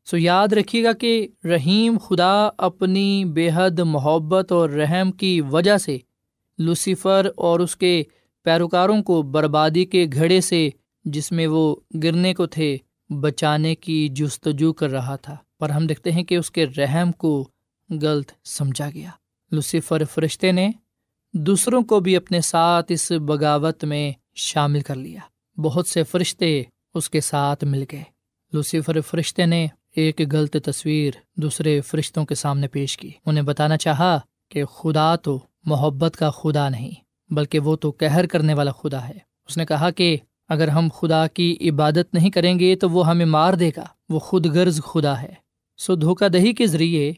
سو 0.06 0.18
یاد 0.18 0.48
رکھیے 0.48 0.84
گا 0.84 0.92
کہ 0.92 1.28
رحیم 1.46 1.98
خدا 1.98 2.50
اپنی 2.58 3.26
بے 3.26 3.50
حد 3.54 3.80
محبت 3.80 4.52
اور 4.52 4.70
رحم 4.70 5.12
کی 5.12 5.42
وجہ 5.42 5.78
سے 5.78 5.98
لوسیفر 6.58 7.28
اور 7.36 7.60
اس 7.60 7.76
کے 7.76 8.04
پیروکاروں 8.44 9.04
کو 9.04 9.22
بربادی 9.22 9.86
کے 9.86 10.06
گھڑے 10.14 10.42
سے 10.42 10.70
جس 11.06 11.32
میں 11.32 11.48
وہ 11.48 11.76
گرنے 12.04 12.34
کو 12.34 12.46
تھے 12.46 12.78
بچانے 13.10 13.76
کی 13.76 14.08
جستجو 14.08 14.74
کر 14.74 14.90
رہا 14.90 15.16
تھا۔ 15.16 15.36
پر 15.60 15.70
ہم 15.70 15.88
دیکھتے 15.88 16.12
ہیں 16.12 16.24
کہ 16.24 16.36
اس 16.36 16.52
کے 16.52 16.66
رحم 16.66 17.12
کو 17.12 17.48
غلط 18.02 18.32
سمجھا 18.46 18.90
گیا۔ 18.90 19.10
لوسیفر 19.52 20.04
فرشتے 20.14 20.52
نے 20.52 20.70
دوسروں 21.34 21.82
کو 21.82 22.00
بھی 22.00 22.16
اپنے 22.16 22.42
ساتھ 22.42 22.92
اس 22.92 23.12
بغاوت 23.12 23.86
میں 23.86 24.12
شامل 24.36 24.82
کر 24.82 24.96
لیا۔ 24.96 25.20
بہت 25.58 25.88
سے 25.88 26.04
فرشتے 26.04 26.64
اس 26.94 27.10
کے 27.10 27.22
ساتھ 27.22 27.64
مل 27.64 27.84
گئے۔ 27.92 28.04
لوسیفر 28.54 29.02
فرشتے 29.02 29.46
نے 29.46 29.68
ایک 29.96 30.22
غلط 30.32 30.56
تصویر 30.66 31.12
دوسرے 31.36 31.82
فرشتوں 31.82 32.26
کے 32.26 32.36
سامنے 32.36 32.68
پیش 32.68 32.98
کی۔ 32.98 33.12
انہیں 33.26 33.44
بتانا 33.44 33.78
چاہا 33.78 34.20
کہ 34.50 34.66
خدا 34.66 35.16
تو 35.16 35.40
محبت 35.64 36.18
کا 36.18 36.30
خدا 36.30 36.70
نہیں، 36.70 36.92
بلکہ 37.34 37.60
وہ 37.60 37.76
تو 37.76 37.92
کہر 37.92 38.26
کرنے 38.26 38.54
والا 38.54 38.72
خدا 38.72 39.08
ہے۔ 39.08 39.18
اس 39.48 39.58
نے 39.58 39.66
کہا 39.66 39.90
کہ 39.90 40.18
اگر 40.50 40.68
ہم 40.68 40.88
خدا 40.96 41.28
کی 41.28 41.70
عبادت 41.70 42.14
نہیں 42.14 42.30
کریں 42.30 42.60
گے 42.60 42.76
تو 42.76 42.90
وہ 42.90 43.08
ہمیں 43.08 43.26
مار 43.26 43.54
دے 43.54 43.72
گا۔ 43.78 43.86
وہ 44.10 44.20
خود 44.20 44.46
غرض 44.46 44.82
خدا 44.82 45.22
ہے۔ 45.22 45.34
سو 45.78 45.96
دھوکہ 45.96 46.28
دہی 46.28 46.54
کے 46.54 46.68
ذریعے 46.68 47.14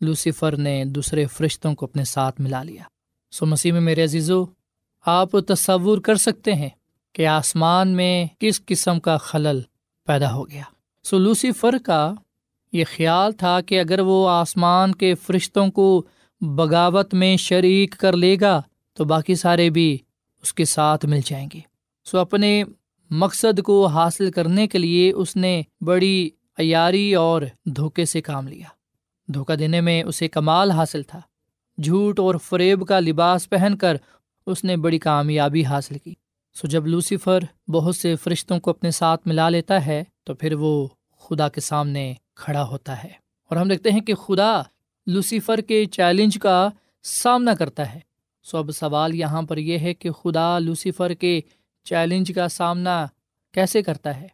لوسیفر 0.00 0.56
نے 0.56 0.84
دوسرے 0.84 1.26
فرشتوں 1.26 1.74
کو 1.74 1.86
اپنے 1.86 2.04
ساتھ 2.04 2.40
ملا 2.40 2.62
لیا۔ 2.62 2.82
سو 3.30 3.46
مسیح 3.46 3.72
میں 3.72 3.80
میرے 3.80 4.04
عزیزو، 4.04 4.44
آپ 5.06 5.28
تصور 5.48 5.98
کر 5.98 6.14
سکتے 6.14 6.54
ہیں 6.54 6.68
کہ 7.14 7.26
آسمان 7.26 7.88
میں 7.88 8.26
کس 8.38 8.66
قسم 8.66 9.00
کا 9.00 9.16
خلل 9.16 9.60
پیدا 10.06 10.34
ہو 10.34 10.50
گیا۔ 10.50 10.62
سو 11.02 11.18
لوسیفر 11.18 11.74
کا 11.84 12.14
یہ 12.72 12.84
خیال 12.96 13.32
تھا 13.32 13.60
کہ 13.60 13.80
اگر 13.80 14.00
وہ 14.00 14.28
آسمان 14.28 14.94
کے 14.94 15.14
فرشتوں 15.14 15.70
کو 15.70 16.02
بغاوت 16.40 17.14
میں 17.14 17.36
شریک 17.36 17.94
کر 17.98 18.16
لے 18.16 18.36
گا 18.40 18.62
تو 18.92 19.04
باقی 19.04 19.34
سارے 19.34 19.70
بھی 19.70 19.98
اس 20.42 20.54
کے 20.54 20.64
ساتھ 20.64 21.06
مل 21.06 21.20
جائیں 21.24 21.48
گے۔ 21.54 21.60
سو 22.04 22.18
اپنے 22.18 22.64
مقصد 23.10 23.60
کو 23.62 23.86
حاصل 23.86 24.30
کرنے 24.30 24.66
کے 24.66 24.78
لیے 24.78 25.12
اس 25.12 25.36
نے 25.36 25.62
بڑی 25.80 26.30
عیاری 26.58 27.14
اور 27.14 27.42
دھوکے 27.66 28.04
سے 28.04 28.20
کام 28.20 28.48
لیا۔ 28.48 28.66
دھوکہ 29.26 29.54
دینے 29.54 29.80
میں 29.80 30.02
اسے 30.02 30.28
کمال 30.28 30.70
حاصل 30.70 31.02
تھا۔ 31.02 31.20
جھوٹ 31.82 32.20
اور 32.20 32.34
فریب 32.44 32.86
کا 32.86 33.00
لباس 33.00 33.50
پہن 33.50 33.76
کر 33.76 33.96
اس 34.46 34.64
نے 34.64 34.76
بڑی 34.76 34.98
کامیابی 34.98 35.64
حاصل 35.64 35.98
کی۔ 35.98 36.14
سو 36.54 36.66
جب 36.66 36.86
لوسیفر 36.86 37.40
بہت 37.70 37.96
سے 37.96 38.16
فرشتوں 38.16 38.60
کو 38.60 38.70
اپنے 38.70 38.90
ساتھ 38.90 39.28
ملا 39.28 39.48
لیتا 39.48 39.86
ہے، 39.86 40.04
تو 40.24 40.34
پھر 40.34 40.54
وہ 40.54 40.88
خدا 41.18 41.48
کے 41.48 41.60
سامنے 41.60 42.14
کھڑا 42.34 42.64
ہوتا 42.64 43.04
ہے۔ 43.04 43.08
اور 43.48 43.56
ہم 43.56 43.68
دیکھتے 43.68 43.90
ہیں 43.90 44.00
کہ 44.00 44.14
خدا 44.14 44.62
لوسیفر 45.06 45.60
کے 45.60 45.84
چیلنج 45.84 46.38
کا 46.38 46.68
سامنا 47.02 47.54
کرتا 47.54 47.94
ہے۔ 47.94 48.00
سو 48.42 48.58
اب 48.58 48.70
سوال 48.70 49.14
یہاں 49.14 49.42
پر 49.42 49.56
یہ 49.56 49.78
ہے 49.78 49.94
کہ 49.94 50.10
خدا 50.10 50.58
لوسیفر 50.58 51.14
کے 51.14 51.40
چیلنج 51.84 52.32
کا 52.34 52.48
سامنا 52.48 53.06
کیسے 53.52 53.82
کرتا 53.82 54.20
ہے؟ 54.20 54.28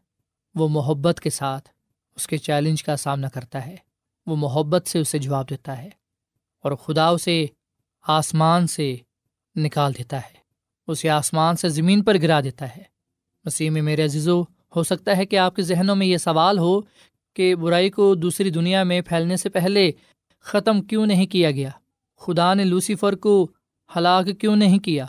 وہ 0.54 0.68
محبت 0.68 1.20
کے 1.20 1.30
ساتھ 1.30 1.68
اس 2.16 2.26
کے 2.26 2.38
چیلنج 2.38 2.84
کا 2.84 2.96
سامنا 2.96 3.28
کرتا 3.28 3.66
ہے۔ 3.66 3.76
وہ 4.26 4.36
محبت 4.36 4.88
سے 4.88 4.98
اسے 4.98 5.18
جواب 5.18 5.50
دیتا 5.50 5.78
ہے 5.78 5.88
اور 6.62 6.72
خدا 6.72 7.08
اسے 7.08 7.46
آسمان 8.02 8.66
سے 8.66 8.96
نکال 9.56 9.92
دیتا 9.98 10.16
ہے۔ 10.16 10.40
اسے 10.90 11.10
آسمان 11.10 11.56
سے 11.56 11.68
زمین 11.68 12.02
پر 12.02 12.16
گرا 12.22 12.40
دیتا 12.40 12.76
ہے۔ 12.76 12.82
مسیح 13.44 13.70
میں 13.70 13.82
میرے 13.82 14.04
عزیزو، 14.04 14.42
ہو 14.76 14.82
سکتا 14.82 15.16
ہے 15.16 15.26
کہ 15.26 15.38
آپ 15.38 15.56
کے 15.56 15.62
ذہنوں 15.62 15.96
میں 15.96 16.06
یہ 16.06 16.16
سوال 16.16 16.58
ہو 16.58 16.80
کہ 17.34 17.54
برائی 17.54 17.90
کو 17.90 18.14
دوسری 18.14 18.50
دنیا 18.50 18.82
میں 18.82 19.00
پھیلنے 19.00 19.36
سے 19.36 19.48
پہلے 19.48 19.90
ختم 20.40 20.82
کیوں 20.82 21.06
نہیں 21.06 21.26
کیا 21.26 21.50
گیا؟ 21.50 21.70
خدا 22.16 22.54
نے 22.54 22.64
لوسیفر 22.64 23.14
کو 23.14 23.48
ہلاک 23.96 24.40
کیوں 24.40 24.56
نہیں 24.56 24.78
کیا؟ 24.78 25.06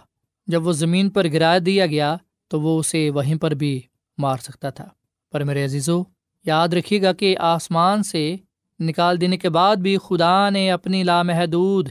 جب 0.48 0.68
وہ 0.68 0.72
زمین 0.72 1.10
پر 1.10 1.28
گرا 1.34 1.58
دیا 1.66 1.86
گیا 1.86 2.18
تو 2.48 2.62
وہ 2.62 2.80
اسے 2.80 3.10
وہیں 3.10 3.36
پر 3.36 3.52
بھی 3.52 3.82
مار 4.18 4.38
سکتا 4.38 4.70
تھا۔ 4.70 4.88
پر 5.32 5.44
میرے 5.44 5.66
عزیزو، 5.66 6.04
یاد 6.46 6.68
رکھیے 6.68 7.02
گا 7.02 7.14
کہ 7.14 7.38
آسمان 7.38 8.04
سے 8.04 8.36
نکال 8.80 9.22
دینے 9.22 9.38
کے 9.38 9.50
بعد 9.50 9.76
بھی 9.76 9.98
خدا 9.98 10.50
نے 10.50 10.72
اپنی 10.72 11.04
لامحدود، 11.04 11.90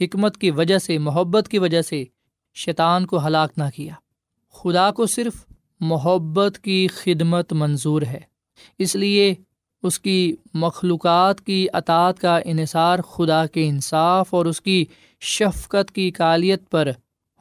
حکمت 0.00 0.36
کی 0.36 0.50
وجہ 0.50 0.78
سے، 0.78 0.98
محبت 0.98 1.48
کی 1.48 1.58
وجہ 1.58 1.82
سے 1.82 2.04
شیطان 2.58 3.06
کو 3.06 3.26
ہلاک 3.26 3.50
نہ 3.56 3.64
کیا۔ 3.74 3.92
خدا 4.52 4.90
کو 4.90 5.06
صرف 5.06 5.46
محبت 5.80 6.58
کی 6.58 6.86
خدمت 6.86 7.52
منظور 7.52 8.02
ہے۔ 8.02 8.20
اس 8.78 8.96
لیے 8.96 9.34
اس 9.82 10.00
کی 10.00 10.36
مخلوقات 10.54 11.40
کی 11.40 11.66
اطاعت 11.72 12.18
کا 12.18 12.40
انحصار 12.44 12.98
خدا 12.98 13.46
کے 13.46 13.68
انصاف 13.68 14.34
اور 14.34 14.46
اس 14.46 14.60
کی 14.60 14.84
شفقت 15.20 15.92
کی 15.92 16.10
کالیت 16.10 16.70
پر 16.70 16.88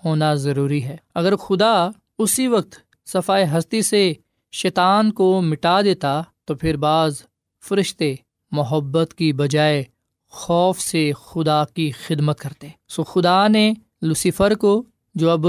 ہونا 0.06 0.34
ضروری 0.34 0.84
ہے۔ 0.84 0.98
اگر 1.16 1.36
خدا 1.36 1.90
اسی 2.20 2.48
وقت 2.48 2.76
صفائے 3.06 3.46
ہستی 3.58 3.82
سے 3.82 4.14
شیطان 4.52 5.12
کو 5.12 5.42
مٹا 5.42 5.82
دیتا 5.82 6.22
تو 6.46 6.56
پھر 6.56 6.78
بعض 6.78 7.22
فرشتے 7.64 8.16
محبت 8.52 9.14
کی 9.14 9.34
بجائے 9.34 9.84
خوف 10.30 10.80
سے 10.80 11.12
خدا 11.26 11.64
کی 11.74 11.92
خدمت 11.92 12.40
کرتے۔ 12.40 12.68
سو 12.88 13.04
خدا 13.04 13.48
نے 13.48 13.74
لوسیفر 14.02 14.56
کو 14.56 14.84
جو 15.18 15.30
اب 15.30 15.48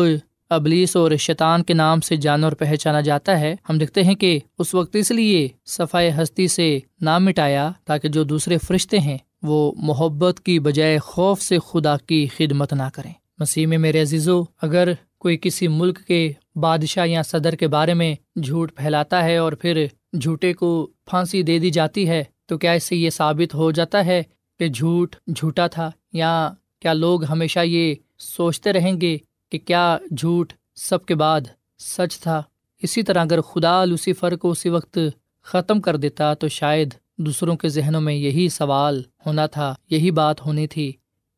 ابلیس 0.51 0.97
اور 0.97 1.11
شیطان 1.19 1.63
کے 1.63 1.75
نام 1.75 2.01
سے 2.01 2.17
جانور 2.17 2.53
پہچانا 2.53 3.01
جاتا 3.01 3.41
ہے، 3.41 3.57
ہم 3.69 3.79
دیکھتے 3.79 4.03
ہیں 4.03 4.15
کہ 4.15 4.39
اس 4.59 4.75
وقت 4.75 4.97
اس 4.97 5.11
لیے 5.11 5.49
صفائی 5.67 6.11
ہستی 6.11 6.49
سے 6.49 6.79
نام 7.01 7.25
مٹایا 7.25 7.71
تاکہ 7.85 8.09
جو 8.09 8.23
دوسرے 8.23 8.59
فرشتے 8.59 8.99
ہیں 8.99 9.19
وہ 9.43 9.73
محبت 9.77 10.41
کی 10.41 10.59
بجائے 10.59 10.99
خوف 10.99 11.43
سے 11.43 11.59
خدا 11.67 11.97
کی 11.97 12.27
خدمت 12.37 12.73
نہ 12.73 12.83
کریں۔ 12.95 13.13
مسیح 13.39 13.67
میں 13.67 13.79
میرے 13.79 14.03
عزیزو، 14.03 14.43
اگر 14.63 14.93
کوئی 15.19 15.39
کسی 15.43 15.69
ملک 15.69 15.99
کے 16.07 16.33
بادشاہ 16.57 17.07
یا 17.07 17.23
صدر 17.23 17.55
کے 17.55 17.69
بارے 17.69 17.95
میں 17.95 18.15
جھوٹ 18.43 18.75
پھیلاتا 18.75 19.25
ہے 19.25 19.37
اور 19.37 19.53
پھر 19.53 19.87
جھوٹے 20.21 20.53
کو 20.53 20.91
پھانسی 21.07 21.43
دے 21.43 21.59
دی 21.59 21.71
جاتی 21.71 22.09
ہے، 22.09 22.25
تو 22.47 22.59
کیا 22.59 22.73
اس 22.73 22.85
سے 22.85 22.97
یہ 22.97 23.11
ثابت 23.11 23.55
ہو 23.55 23.71
جاتا 23.71 24.07
ہے 24.07 24.23
کہ 24.59 24.69
جھوٹ 24.69 25.17
جھوٹا 25.37 25.67
تھا؟ 25.67 25.91
یا 26.13 26.51
کیا 26.81 26.93
لوگ 26.93 27.25
ہمیشہ 27.25 27.61
یہ 27.65 27.95
سوچتے 28.19 28.73
رہیں 28.73 29.01
گے 29.01 29.19
کہ 29.51 29.59
کیا 29.59 29.99
جھوٹ 30.19 30.53
سب 30.75 31.07
کے 31.07 31.15
بعد 31.15 31.41
سچ 31.79 32.21
تھا؟ 32.21 32.43
اسی 32.83 33.03
طرح 33.03 33.23
اگر 33.23 33.41
خدا 33.41 33.85
لوسیفر 33.85 34.37
کو 34.37 34.51
اسی 34.51 34.69
وقت 34.69 34.99
ختم 35.43 35.81
کر 35.81 35.97
دیتا 35.97 36.35
تو 36.35 36.49
شاید 36.49 36.95
دوسروں 37.19 37.57
کے 37.57 37.69
ذہنوں 37.69 38.01
میں 38.01 38.15
یہی 38.15 38.49
سوال 38.49 39.03
ہونا 39.27 39.47
تھا، 39.47 39.75
یہی 39.91 40.11
بات 40.11 40.47
ہونی 40.47 40.67
تھی۔ 40.67 40.93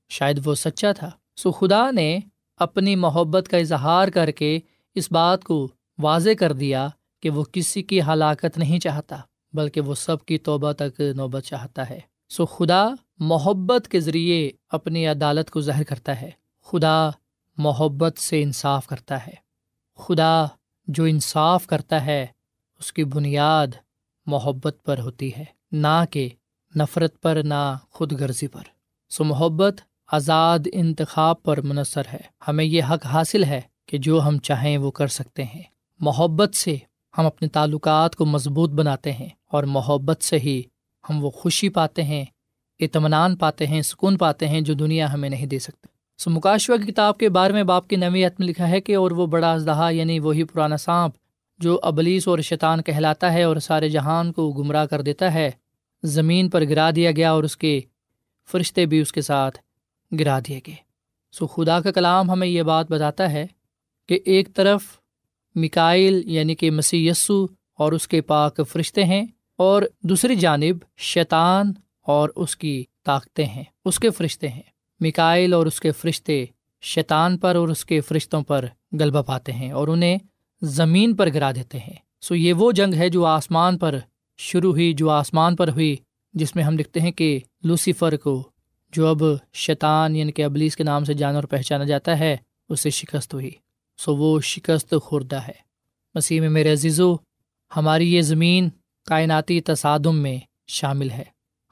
شاید 0.09 0.47
وہ 0.47 0.55
سچا 0.55 0.93
تھا۔ 0.93 1.11
سو 1.37 1.53
خدا 1.53 1.91
نے 1.91 2.19
اپنی 2.57 2.97
محبت 2.97 3.49
کا 3.49 3.57
اظہار 3.57 4.09
کر 4.09 4.31
کے 4.31 4.59
اس 4.95 5.13
بات 5.13 5.45
کو 5.45 5.69
واضح 5.99 6.31
کر 6.39 6.53
دیا 6.53 6.89
کہ 7.21 7.31
وہ 7.31 7.45
کسی 7.53 7.83
کی 7.83 8.01
ہلاکت 8.03 8.59
نہیں 8.59 8.79
چاہتا، 8.79 9.17
بلکہ 9.53 9.81
وہ 9.81 9.95
سب 9.95 10.25
کی 10.25 10.39
توبہ 10.39 10.73
تک 10.73 11.01
نوبت 11.01 11.43
چاہتا 11.43 11.91
ہے۔ 11.91 12.01
سو 12.29 12.47
خدا 12.47 12.89
محبت 13.19 13.89
کے 13.89 14.01
ذریعے 14.01 14.51
اپنی 14.69 15.07
عدالت 15.07 15.51
کو 15.51 15.61
ظاہر 15.61 15.83
کرتا 15.83 16.21
ہے۔ 16.21 16.31
خدا 16.65 17.11
محبت 17.61 18.19
سے 18.19 18.43
انصاف 18.43 18.87
کرتا 18.87 19.27
ہے۔ 19.27 19.35
خدا 19.99 20.45
جو 20.87 21.05
انصاف 21.05 21.67
کرتا 21.67 22.07
ہے، 22.07 22.27
اس 22.79 22.93
کی 22.93 23.05
بنیاد 23.05 23.67
محبت 24.27 24.77
پر 24.85 24.99
ہوتی 24.99 25.31
ہے، 25.37 25.45
نہ 25.73 26.05
کہ 26.11 26.29
نفرت 26.77 27.21
پر، 27.21 27.43
نہ 27.45 27.77
خود 27.91 28.13
غرضی 28.13 28.47
پر۔ 28.47 28.63
سو 29.11 29.25
محبت 29.25 29.81
آزاد 30.13 30.59
انتخاب 30.73 31.43
پر 31.43 31.61
منحصر 31.61 32.03
ہے۔ 32.13 32.21
ہمیں 32.49 32.65
یہ 32.65 32.83
حق 32.91 33.07
حاصل 33.07 33.45
ہے 33.45 33.61
کہ 33.87 33.99
جو 33.99 34.23
ہم 34.23 34.39
چاہیں 34.39 34.79
وہ 34.79 34.91
کر 34.91 35.07
سکتے 35.07 35.45
ہیں۔ 35.45 35.63
محبت 36.01 36.55
سے 36.55 36.77
ہم 37.19 37.27
اپنے 37.27 37.49
تعلقات 37.49 38.17
کو 38.17 38.27
مضبوط 38.27 38.71
بناتے 38.71 39.13
ہیں 39.13 39.29
اور 39.49 39.65
محبت 39.65 40.23
سے 40.23 40.39
ہی 40.39 40.63
ہم 41.11 41.25
وہ 41.25 41.31
خوشی 41.31 41.69
پاتے 41.69 42.03
ہیں، 42.03 42.25
اطمینان 42.81 43.37
پاتے 43.37 43.67
ہیں، 43.67 43.83
سکون 43.83 44.19
پاتے 44.19 44.49
ہیں 44.49 44.61
جو 44.61 44.75
دنیا 44.75 45.13
ہمیں 45.13 45.31
نہیں 45.31 45.47
دے 45.47 45.59
سکتے 45.59 45.90
سو 46.21 46.31
مکاشوا 46.31 46.77
کی 46.77 46.93
کتاب 46.93 47.19
کے 47.19 47.29
بارے 47.29 47.53
میں 47.53 47.63
باپ 47.63 47.89
کی 47.89 47.97
نویت 47.97 48.41
میں 48.41 48.49
لکھا 48.49 48.69
ہے 48.69 48.81
کہ 48.81 48.97
اور 48.97 49.11
وہ 49.11 49.27
بڑا 49.27 49.53
اژدہا 49.53 49.91
یعنی 49.91 50.21
وہی 50.21 50.45
پرانا 50.45 50.77
سانپ 50.77 51.15
جو 51.59 51.79
ابلیس 51.83 52.29
اور 52.29 52.39
شیطان 52.39 52.83
کہلاتا 52.83 53.33
ہے 53.33 53.43
اور 53.43 53.57
سارے 53.57 53.89
جہان 53.89 54.33
کو 54.33 54.53
گمراہ 54.53 54.87
کر 54.87 55.03
دیتا 55.03 55.35
ہے۔ 55.35 55.51
زمین 56.03 56.51
پر 56.51 56.65
گرا 56.65 56.91
دیا 56.97 57.11
گیا 57.11 57.31
اور 57.31 57.45
اس 57.45 57.57
کے 57.57 57.81
فرشتے 58.53 58.87
بھی 58.87 59.01
اس 59.01 59.13
کے 59.13 59.21
ساتھ 59.21 59.59
گرا 60.21 60.39
دیے 60.49 60.61
گئے۔ 60.67 60.75
سو 61.33 61.47
خدا 61.47 61.81
کا 61.81 61.91
کلام 61.91 62.31
ہمیں 62.31 62.49
یہ 62.49 62.63
بات 62.63 62.91
بتاتا 62.91 63.33
ہے 63.33 63.47
کہ 64.09 64.19
ایک 64.25 64.55
طرف 64.55 64.83
مکائل 65.55 66.23
یعنی 66.25 66.55
کہ 66.55 66.71
مسی 66.71 67.09
یسو 67.09 67.47
اور 67.79 67.93
اس 67.93 68.09
کے 68.09 68.21
پاک 68.21 68.61
فرشتے 68.73 69.05
ہیں 69.05 69.27
اور 69.57 69.83
دوسری 70.03 70.37
جانب 70.37 70.77
شیطان 70.97 71.73
اور 72.03 72.29
اس 72.37 72.57
کی 72.57 72.85
طاقتیں 73.05 73.47
ہیں، 73.47 73.65
اس 73.85 73.99
کے 73.99 74.11
فرشتے 74.11 74.49
ہیں۔ 74.49 74.70
مکائل 75.01 75.53
اور 75.53 75.67
اس 75.67 75.81
کے 75.81 75.93
فرشتے 75.93 76.45
شیطان 76.81 77.39
پر 77.39 77.55
اور 77.55 77.69
اس 77.69 77.85
کے 77.85 78.01
فرشتوں 78.01 78.43
پر 78.43 78.67
غلبہ 79.01 79.23
پاتے 79.23 79.53
ہیں 79.53 79.71
اور 79.71 79.89
انہیں 79.89 80.19
زمین 80.63 81.17
پر 81.17 81.29
گرا 81.35 81.53
دیتے 81.53 81.79
ہیں۔ 81.79 81.95
سو 82.21 82.35
یہ 82.35 82.53
وہ 82.53 82.73
جنگ 82.73 82.95
ہے 82.95 83.09
جو 83.09 83.25
آسمان 83.25 83.79
پر 83.79 83.99
شروع 84.39 84.71
ہوئی، 84.71 84.93
جو 84.93 85.11
آسمان 85.11 85.57
پر 85.57 85.69
ہوئی، 85.69 85.97
جس 86.33 86.57
میں 86.57 86.65
ہم 86.65 86.79
لکھتے 86.79 87.01
ہیں 87.01 87.11
کہ 87.11 87.41
لوسیفر 87.65 88.17
کو 88.17 88.51
جو 88.93 89.07
اب 89.07 89.23
شیطان 89.53 90.17
یعنی 90.17 90.33
کہ 90.33 90.45
ابلیس 90.45 90.77
کے 90.77 90.85
نام 90.85 91.05
سے 91.05 91.15
جانور 91.15 91.43
پہچانا 91.43 91.85
جاتا 91.85 92.19
ہے 92.19 92.37
اسے 92.69 92.91
شکست 92.91 93.35
ہوئی۔ 93.35 93.51
سو 93.99 94.17
وہ 94.17 94.41
شکست 94.41 94.95
خوردہ 95.03 95.41
ہے۔ 95.41 95.71
مسیح 96.15 96.41
میں 96.41 96.49
میرے 96.49 96.73
عزیزو، 96.73 97.17
ہماری 97.77 98.15
یہ 98.15 98.23
زمین 98.23 98.69
کائناتی 99.07 99.61
تصادم 99.61 100.17
میں 100.17 100.39
شامل 100.67 101.11
ہے۔ 101.11 101.25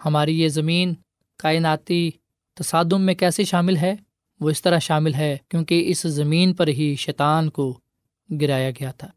ہماری 0.04 0.40
یہ 0.40 0.48
زمین 0.48 0.94
کائناتی 1.36 2.10
تصادم 2.58 3.02
میں 3.02 3.14
کیسے 3.14 3.44
شامل 3.44 3.76
ہے؟ 3.76 3.94
وہ 4.40 4.50
اس 4.50 4.62
طرح 4.62 4.78
شامل 4.78 5.14
ہے 5.14 5.36
کیونکہ 5.48 5.84
اس 5.86 6.02
زمین 6.02 6.54
پر 6.54 6.68
ہی 6.68 6.96
شیطان 6.96 7.50
کو 7.50 7.78
گرایا 8.40 8.70
گیا 8.70 8.90
تھا۔ 8.90 9.08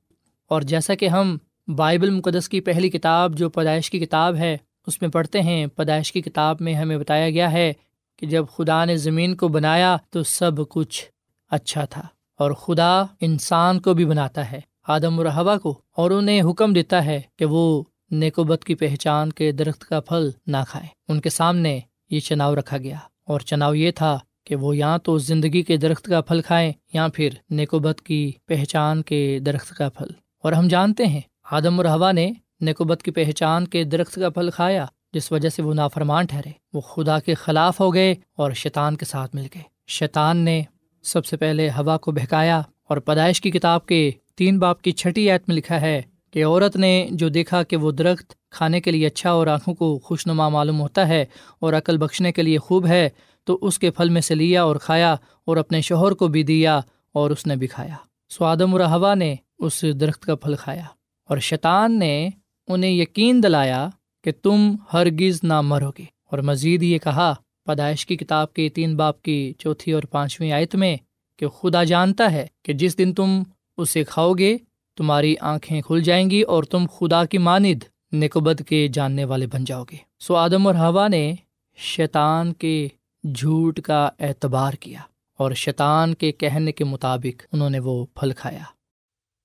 اور 0.47 0.61
جیسا 0.61 0.95
کہ 0.95 1.07
ہم 1.07 1.37
بائبل 1.67 2.09
مقدس 2.09 2.49
کی 2.49 2.61
پہلی 2.61 2.89
کتاب 2.89 3.37
جو 3.37 3.49
پیدائش 3.49 3.91
کی 3.91 3.99
کتاب 3.99 4.35
ہے، 4.35 4.57
اس 4.87 5.01
میں 5.01 5.09
پڑھتے 5.09 5.41
ہیں، 5.41 5.67
پیدائش 5.67 6.11
کی 6.11 6.21
کتاب 6.21 6.57
میں 6.59 6.73
ہمیں 6.73 6.97
بتایا 6.97 7.29
گیا 7.29 7.51
ہے 7.51 7.73
کہ 8.17 8.27
جب 8.27 8.45
خدا 8.55 8.85
نے 8.85 8.97
زمین 8.97 9.35
کو 9.35 9.47
بنایا 9.47 9.97
تو 10.09 10.23
سب 10.23 10.51
کچھ 10.69 11.05
اچھا 11.51 11.85
تھا 11.85 12.01
اور 12.39 12.51
خدا 12.51 13.03
انسان 13.21 13.79
کو 13.79 13.93
بھی 13.93 14.05
بناتا 14.05 14.51
ہے، 14.51 14.59
آدم 14.87 15.19
و 15.19 15.23
رحبا 15.23 15.57
کو، 15.57 15.81
اور 15.91 16.11
انہیں 16.11 16.41
حکم 16.41 16.73
دیتا 16.73 17.05
ہے 17.05 17.21
کہ 17.39 17.45
وہ 17.45 17.83
نیکوبت 18.11 18.63
کی 18.63 18.75
پہچان 18.75 19.31
کے 19.31 19.51
درخت 19.51 19.85
کا 19.85 19.99
پھل 19.99 20.29
نہ 20.47 20.57
کھائے 20.69 20.87
ان 21.07 21.21
کے 21.21 21.29
سامنے 21.29 21.79
یہ 22.09 22.19
چناؤ 22.19 22.55
رکھا 22.55 22.77
گیا۔ 22.77 22.97
اور 23.25 23.39
چناؤ 23.39 23.73
یہ 23.73 23.91
تھا 23.91 24.19
کہ 24.45 24.55
وہ 24.55 24.77
یا 24.77 24.97
تو 24.97 25.17
زندگی 25.17 25.61
کے 25.61 25.77
درخت 25.77 26.05
کا 26.05 26.21
پھل 26.21 26.41
کھائیں 26.41 26.73
یا 26.93 27.07
پھر 27.13 27.29
نیکوبت 27.49 28.01
کی 28.01 28.31
پہچان 28.45 29.01
کے 29.01 29.39
درخت 29.45 29.69
کا 29.69 29.89
پھل۔ 29.89 30.07
اور 30.43 30.53
ہم 30.53 30.67
جانتے 30.67 31.05
ہیں، 31.05 31.21
آدم 31.51 31.79
و 31.79 31.83
رحبا 31.83 32.11
نے 32.11 32.31
نیکوبت 32.61 33.03
کی 33.03 33.11
پہچان 33.11 33.67
کے 33.67 33.83
درخت 33.83 34.15
کا 34.15 34.29
پھل 34.29 34.49
کھایا، 34.55 34.85
جس 35.13 35.31
وجہ 35.31 35.49
سے 35.49 35.61
وہ 35.61 35.73
نافرمان 35.73 36.25
ٹھہرے۔ 36.25 36.49
وہ 36.73 36.81
خدا 36.81 37.19
کے 37.19 37.33
خلاف 37.33 37.79
ہو 37.79 37.93
گئے 37.93 38.15
اور 38.37 38.51
شیطان 38.51 38.95
کے 38.95 39.05
ساتھ 39.05 39.35
مل 39.35 39.47
گئے۔ 39.53 39.61
شیطان 39.87 40.37
نے 40.37 40.61
سب 41.03 41.25
سے 41.25 41.37
پہلے 41.37 41.69
ہوا 41.69 41.97
کو 41.97 42.11
بہکایا 42.11 42.61
اور 42.83 42.97
پیدائش 42.97 43.41
کی 43.41 43.51
کتاب 43.51 43.85
کے 43.85 44.11
تین 44.35 44.59
باپ 44.59 44.81
کی 44.81 44.91
چھٹی 44.91 45.31
ایت 45.31 45.41
میں 45.47 45.55
لکھا 45.55 45.81
ہے 45.81 46.01
کہ 46.33 46.45
عورت 46.45 46.75
نے 46.75 47.07
جو 47.11 47.29
دیکھا 47.29 47.61
کہ 47.63 47.77
وہ 47.77 47.91
درخت 47.91 48.33
کھانے 48.51 48.81
کے 48.81 48.91
لیے 48.91 49.07
اچھا 49.07 49.31
اور 49.31 49.47
آنکھوں 49.47 49.73
کو 49.75 49.97
خوش 49.99 50.25
نما 50.27 50.47
معلوم 50.49 50.79
ہوتا 50.81 51.07
ہے 51.07 51.25
اور 51.59 51.73
عقل 51.73 51.97
بخشنے 51.97 52.31
کے 52.31 52.41
لیے 52.41 52.57
خوب 52.57 52.87
ہے، 52.87 53.07
تو 53.47 53.57
اس 53.61 53.79
کے 53.79 53.91
پھل 53.91 54.09
میں 54.09 54.21
سے 54.21 54.35
لیا 54.35 54.63
اور 54.63 54.75
کھایا 54.75 55.15
اور 55.47 55.57
اپنے 55.57 55.81
شوہر 55.81 56.11
کو 56.11 56.27
بھی 56.27 56.43
دیا 56.43 56.79
اور 57.15 57.31
اس 57.31 57.45
نے 57.47 57.55
بھی 57.55 57.67
کھایا۔ 57.67 57.95
سوادم 58.31 58.73
اور 58.73 58.81
ہوا 58.81 59.13
نے 59.15 59.35
اس 59.59 59.83
درخت 60.01 60.25
کا 60.25 60.35
پھل 60.35 60.55
کھایا 60.55 60.83
اور 61.29 61.37
شیطان 61.37 61.99
نے 61.99 62.29
انہیں 62.67 62.91
یقین 62.91 63.41
دلایا 63.43 63.87
کہ 64.25 64.31
تم 64.43 64.75
ہرگز 64.93 65.39
نہ 65.43 65.61
مرو 65.61 65.89
گے 65.97 66.05
اور 66.31 66.39
مزید 66.39 66.83
یہ 66.83 66.97
کہا، 66.97 67.33
پیدائش 67.65 68.05
کی 68.05 68.15
کتاب 68.17 68.53
کے 68.53 68.67
تین 68.69 68.95
باپ 68.95 69.21
کی 69.21 69.53
چوتھی 69.59 69.91
اور 69.91 70.03
پانچویں 70.03 70.51
آیت 70.51 70.75
میں 70.75 70.95
کہ 71.39 71.47
خدا 71.47 71.83
جانتا 71.83 72.31
ہے 72.31 72.45
کہ 72.63 72.73
جس 72.73 72.97
دن 72.97 73.13
تم 73.13 73.41
اسے 73.77 74.03
کھاؤ 74.03 74.33
گے 74.33 74.57
تمہاری 75.01 75.35
آنکھیں 75.41 75.81
کھل 75.81 76.01
جائیں 76.01 76.29
گی 76.29 76.41
اور 76.41 76.63
تم 76.63 76.85
خدا 76.99 77.25
کی 77.25 77.37
ماند 77.37 77.83
نکوبد 78.13 78.61
کے 78.67 78.87
جاننے 78.87 79.25
والے 79.25 79.47
بن 79.47 79.63
جاؤ 79.63 79.83
گے۔ 79.83 79.97
سو 80.19 80.35
آدم 80.35 80.67
اور 80.67 80.75
ہوا 80.75 81.07
نے 81.07 81.33
شیطان 81.75 82.53
کے 82.53 82.87
جھوٹ 83.35 83.79
کا 83.81 84.09
اعتبار 84.19 84.73
کیا 84.73 84.99
اور 85.37 85.51
شیطان 85.51 86.13
کے 86.13 86.31
کہنے 86.31 86.71
کے 86.71 86.83
مطابق 86.83 87.45
انہوں 87.51 87.69
نے 87.69 87.79
وہ 87.79 88.05
پھل 88.05 88.31
کھایا۔ 88.37 88.63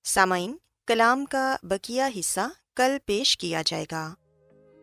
سامعین، 0.03 0.55
کلام 0.87 1.25
کا 1.25 1.55
بکیا 1.63 2.09
حصہ 2.19 2.49
کل 2.75 2.97
پیش 3.05 3.37
کیا 3.37 3.61
جائے 3.65 3.85
گا۔ 3.91 4.13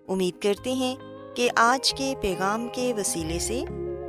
امید 0.09 0.43
کرتے 0.43 0.73
ہیں 0.73 0.97
کہ 1.37 1.51
آج 1.57 1.95
کے 1.95 2.15
پیغام 2.21 2.69
کے 2.75 2.95
وسیلے 2.95 3.39
سے 3.39 3.63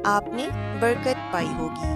آپ 0.06 0.24
نے 0.28 0.48
برکت 0.82 1.34
پائی 1.34 1.48
ہوگی۔ 1.48 1.96